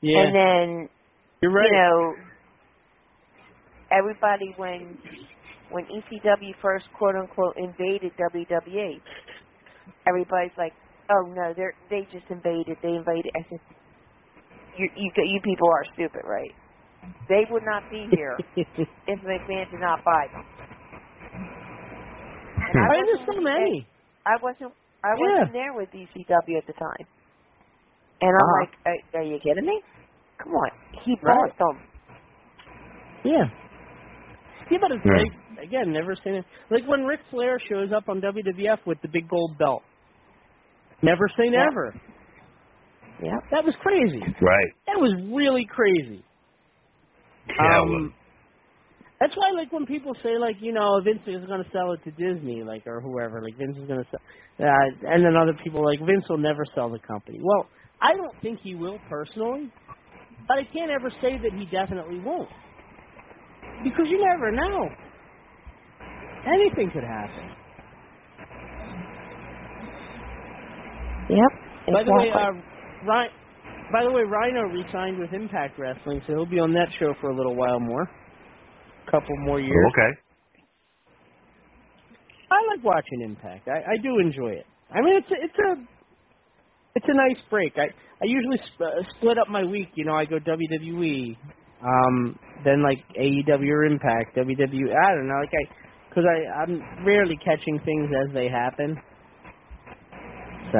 [0.00, 0.20] Yeah.
[0.22, 0.88] And then
[1.42, 1.66] You're right.
[1.66, 2.14] you know
[3.90, 4.98] everybody when
[5.70, 9.00] when ECW first quote unquote invaded WWE,
[10.06, 10.72] everybody's like,
[11.10, 12.78] "Oh no, they're they just invaded.
[12.82, 13.60] They invaded." I said,
[14.78, 16.54] "You you you people are stupid, right?
[17.28, 20.44] They would not be here if McMahon did not buy them."
[22.54, 23.88] And I wasn't so many.
[24.26, 24.72] I wasn't
[25.04, 25.44] I Yeah.
[25.44, 27.06] wasn't there with ECW at the time,
[28.20, 28.60] and I'm Uh-huh.
[28.60, 29.82] like, are, "Are you kidding me?
[30.42, 30.70] Come on,
[31.04, 31.52] he Right.
[31.58, 31.80] them."
[33.24, 33.44] Yeah.
[34.70, 36.44] Yeah, but it's like again, never seen it.
[36.70, 39.82] Like when Ric Flair shows up on WWF with the big gold belt.
[41.02, 41.66] Never say Yeah.
[41.66, 41.94] never.
[43.22, 43.38] Yeah.
[43.50, 44.20] That was crazy.
[44.40, 44.72] Right.
[44.86, 46.24] That was really crazy.
[47.48, 47.80] Yeah.
[47.80, 48.14] Um,
[49.20, 52.00] that's why, like, when people say, like, you know, Vince is going to sell it
[52.04, 54.20] to Disney, like, or whoever, like, Vince is going to sell,
[54.66, 57.38] uh, and then other people like Vince will never sell the company.
[57.42, 57.68] Well,
[58.02, 59.70] I don't think he will personally,
[60.48, 62.50] but I can't ever say that he definitely won't,
[63.82, 64.88] because you never know.
[66.46, 67.50] Anything could happen.
[71.30, 71.94] Yep.
[71.94, 73.30] By the way, uh, Ryan,
[73.92, 77.30] by the way, Rhino re-signed with Impact Wrestling, so he'll be on that show for
[77.30, 79.86] a little while more, a couple more years.
[79.92, 80.18] Okay.
[82.50, 83.68] I like watching Impact.
[83.68, 84.66] I, I do enjoy it.
[84.90, 85.86] I mean, it's a, it's a
[86.94, 87.72] it's a nice break.
[87.76, 87.88] I
[88.22, 89.88] I usually sp- uh, split up my week.
[89.94, 91.36] You know, I go WWE,
[91.84, 94.90] um, then like AEW or Impact, WWE.
[94.96, 95.64] I don't know, like I
[96.08, 98.96] because I I'm rarely catching things as they happen.
[100.72, 100.78] So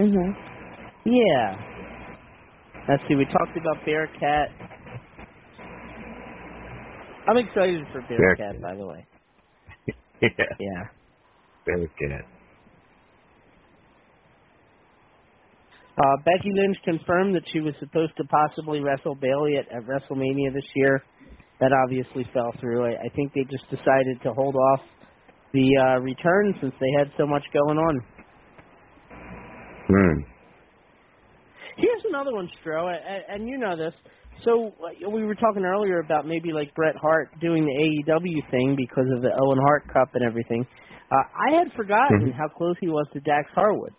[0.00, 0.36] Mhm.
[1.06, 1.56] yeah.
[2.88, 3.14] Let's see.
[3.16, 4.48] We talked about Bearcat.
[7.28, 8.62] I'm excited for Bearcat, Bearcat.
[8.62, 9.06] by the way.
[10.22, 10.28] Yeah.
[10.58, 10.82] Yeah.
[11.66, 11.90] Very
[15.96, 20.52] Uh, Becky Lynch confirmed that she was supposed to possibly wrestle Bayley at, at WrestleMania
[20.52, 21.02] this year.
[21.58, 22.84] That obviously fell through.
[22.84, 24.80] I, I think they just decided to hold off
[25.54, 28.04] the uh, return since they had so much going on.
[29.88, 30.20] Hmm.
[31.78, 33.94] Here's another one, Stro, and, and you know this.
[34.44, 38.76] So uh, we were talking earlier about maybe like Bret Hart doing the AEW thing
[38.76, 40.66] because of the Owen Hart Cup and everything.
[41.10, 42.34] Uh, I had forgotten Mhm.
[42.34, 43.94] how close he was to Dax Harwood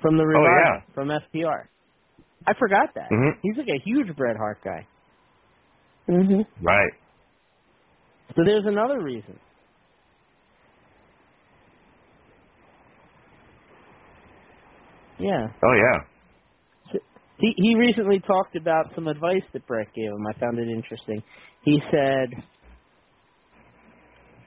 [0.00, 0.80] from the Oh, yeah.
[0.94, 1.64] from FTR.
[2.46, 3.10] I forgot that.
[3.10, 3.38] Mhm.
[3.42, 4.86] He's like a huge Bret Hart guy.
[6.08, 6.46] Mhm.
[6.62, 6.92] Right.
[8.34, 9.38] So there's another reason.
[15.18, 15.48] Yeah.
[15.62, 16.04] Oh yeah.
[17.38, 20.26] He he recently talked about some advice that Bret gave him.
[20.26, 21.22] I found it interesting.
[21.62, 22.30] He said,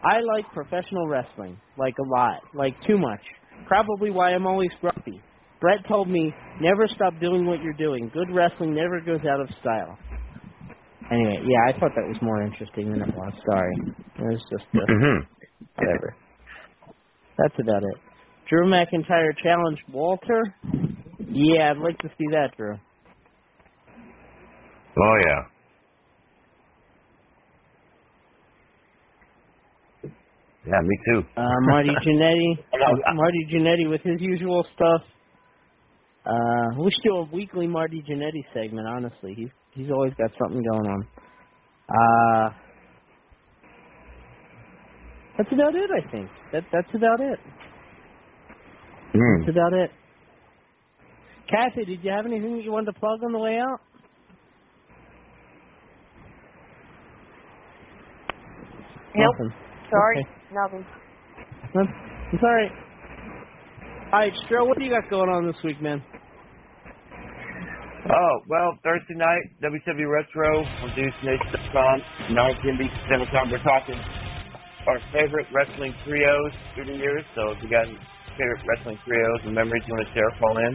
[0.03, 3.21] "I like professional wrestling, like a lot, like too much.
[3.65, 5.21] Probably why I'm always grumpy.
[5.61, 8.09] Bret told me never stop doing what you're doing.
[8.13, 9.97] Good wrestling never goes out of style."
[11.11, 13.33] Anyway, yeah, I thought that was more interesting than it was.
[13.45, 15.27] Sorry, it was just uh, Mhm.
[15.75, 16.15] whatever.
[17.37, 17.97] That's about it.
[18.49, 20.41] Drew McIntyre challenged Walter.
[21.19, 22.75] Yeah, I'd like to see that, Drew.
[24.97, 25.41] Oh yeah.
[30.67, 31.23] Yeah, me too.
[31.37, 32.57] Uh, Marty Jannetty,
[33.15, 35.01] Marty Jannetty with his usual stuff.
[36.25, 38.87] Uh, we should do a weekly Marty Jannetty segment.
[38.87, 41.07] Honestly, he's he's always got something going on.
[41.89, 42.53] Uh,
[45.37, 45.89] that's about it.
[45.89, 47.39] I think that that's about it.
[49.13, 49.39] Hmm.
[49.45, 49.89] That's about it.
[51.49, 53.81] Kathy, did you have anything that you wanted to plug on the way out?
[59.15, 59.33] Nope.
[59.37, 59.53] Nothing.
[59.89, 60.29] Sorry, Okay.
[60.53, 60.85] nothing.
[61.73, 61.89] That's,
[62.31, 62.71] it's all right.
[64.13, 66.01] All right, Stro, what do you got going on this week, man?
[68.09, 70.49] Oh, well, Thursday night, WW Retro
[70.81, 72.77] on DeuceNation.com, 9 p.m.
[73.05, 73.51] Central Time.
[73.53, 73.99] We're talking
[74.89, 77.21] our favorite wrestling trios through the years.
[77.37, 77.85] So if you got
[78.33, 80.73] favorite wrestling trios and memories you want to share, call in.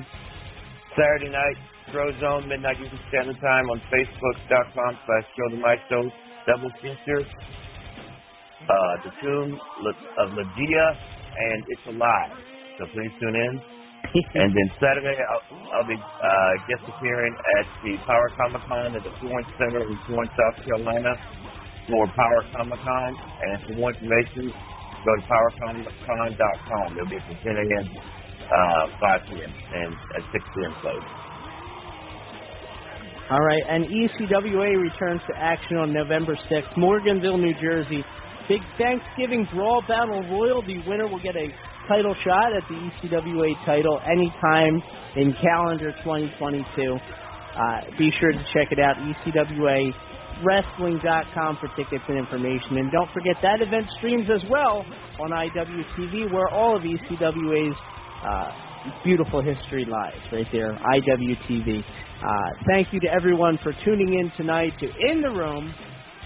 [0.94, 1.58] Saturday night,
[1.90, 5.98] Stro Zone, midnight Eastern Standard Time on Facebook.com slash Joe the Maestro,
[6.46, 7.26] double feature.
[8.70, 12.38] Uh, the Tomb of Ligeia and It's Alive.
[12.78, 13.75] So please tune in.
[14.40, 19.02] and then Saturday, I'll, I'll be uh, guest appearing at the Power Comic Con at
[19.02, 21.12] the Florence Center in Florence, South Carolina
[21.88, 23.10] for Power Comic Con.
[23.42, 24.52] And for more information,
[25.04, 26.86] go to powercomiccon.com.
[26.96, 27.86] It'll be from 10 a.m.,
[28.50, 30.74] uh, 5 p.m., and at 6 p.m.
[30.82, 31.06] close.
[33.28, 38.04] All right, and ECWA returns to action on November 6th, Morganville, New Jersey.
[38.48, 40.62] Big Thanksgiving Brawl Battle Royal.
[40.62, 41.50] The winner will get a
[41.88, 44.82] title shot at the ECWA title anytime
[45.16, 46.98] in calendar 2022.
[47.56, 52.76] Uh, be sure to check it out, E ECWAWrestling.com for tickets and information.
[52.78, 54.84] And don't forget that event streams as well
[55.20, 57.76] on IWTV, where all of ECWA's
[58.22, 58.50] uh,
[59.02, 61.82] beautiful history lies right there, IWTV.
[61.82, 65.74] Uh, thank you to everyone for tuning in tonight to In the Room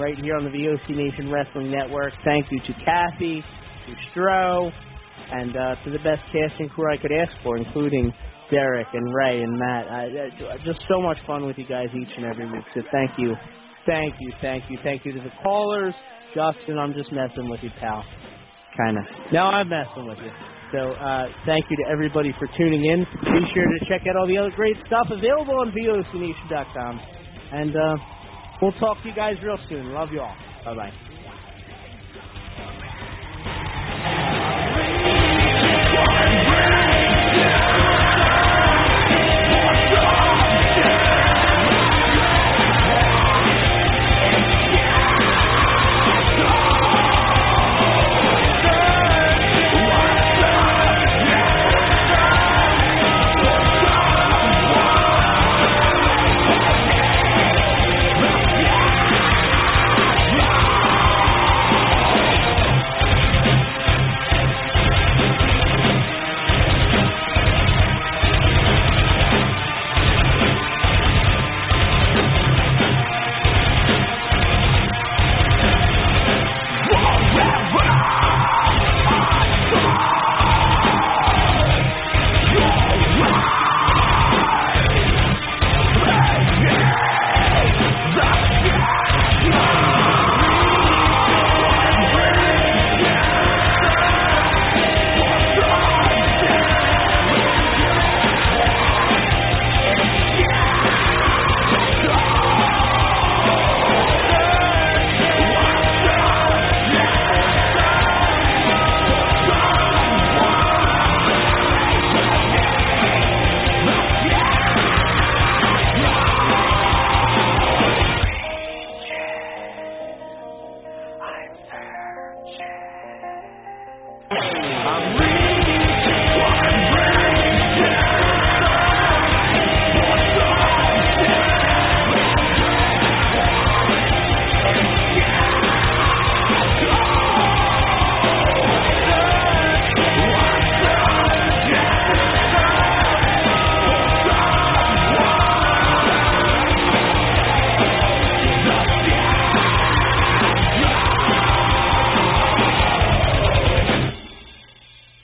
[0.00, 2.12] right here on the VOC Nation Wrestling Network.
[2.24, 3.44] Thank you to Kathy,
[3.86, 4.72] to Stro,
[5.32, 8.12] and uh, to the best casting crew I could ask for, including
[8.50, 9.86] Derek and Ray and Matt.
[9.86, 12.64] Uh, just so much fun with you guys each and every week.
[12.74, 13.36] So thank you,
[13.86, 15.94] thank you, thank you, thank you to the callers.
[16.34, 18.04] Justin, I'm just messing with you, pal.
[18.76, 19.04] Kind of.
[19.32, 20.30] No, I'm messing with you.
[20.72, 23.00] So uh, thank you to everybody for tuning in.
[23.02, 27.00] Be sure to check out all the other great stuff available on VOCNation.com.
[27.52, 27.96] And uh,
[28.62, 29.92] we'll talk to you guys real soon.
[29.92, 30.36] Love you all.
[30.64, 31.09] Bye bye.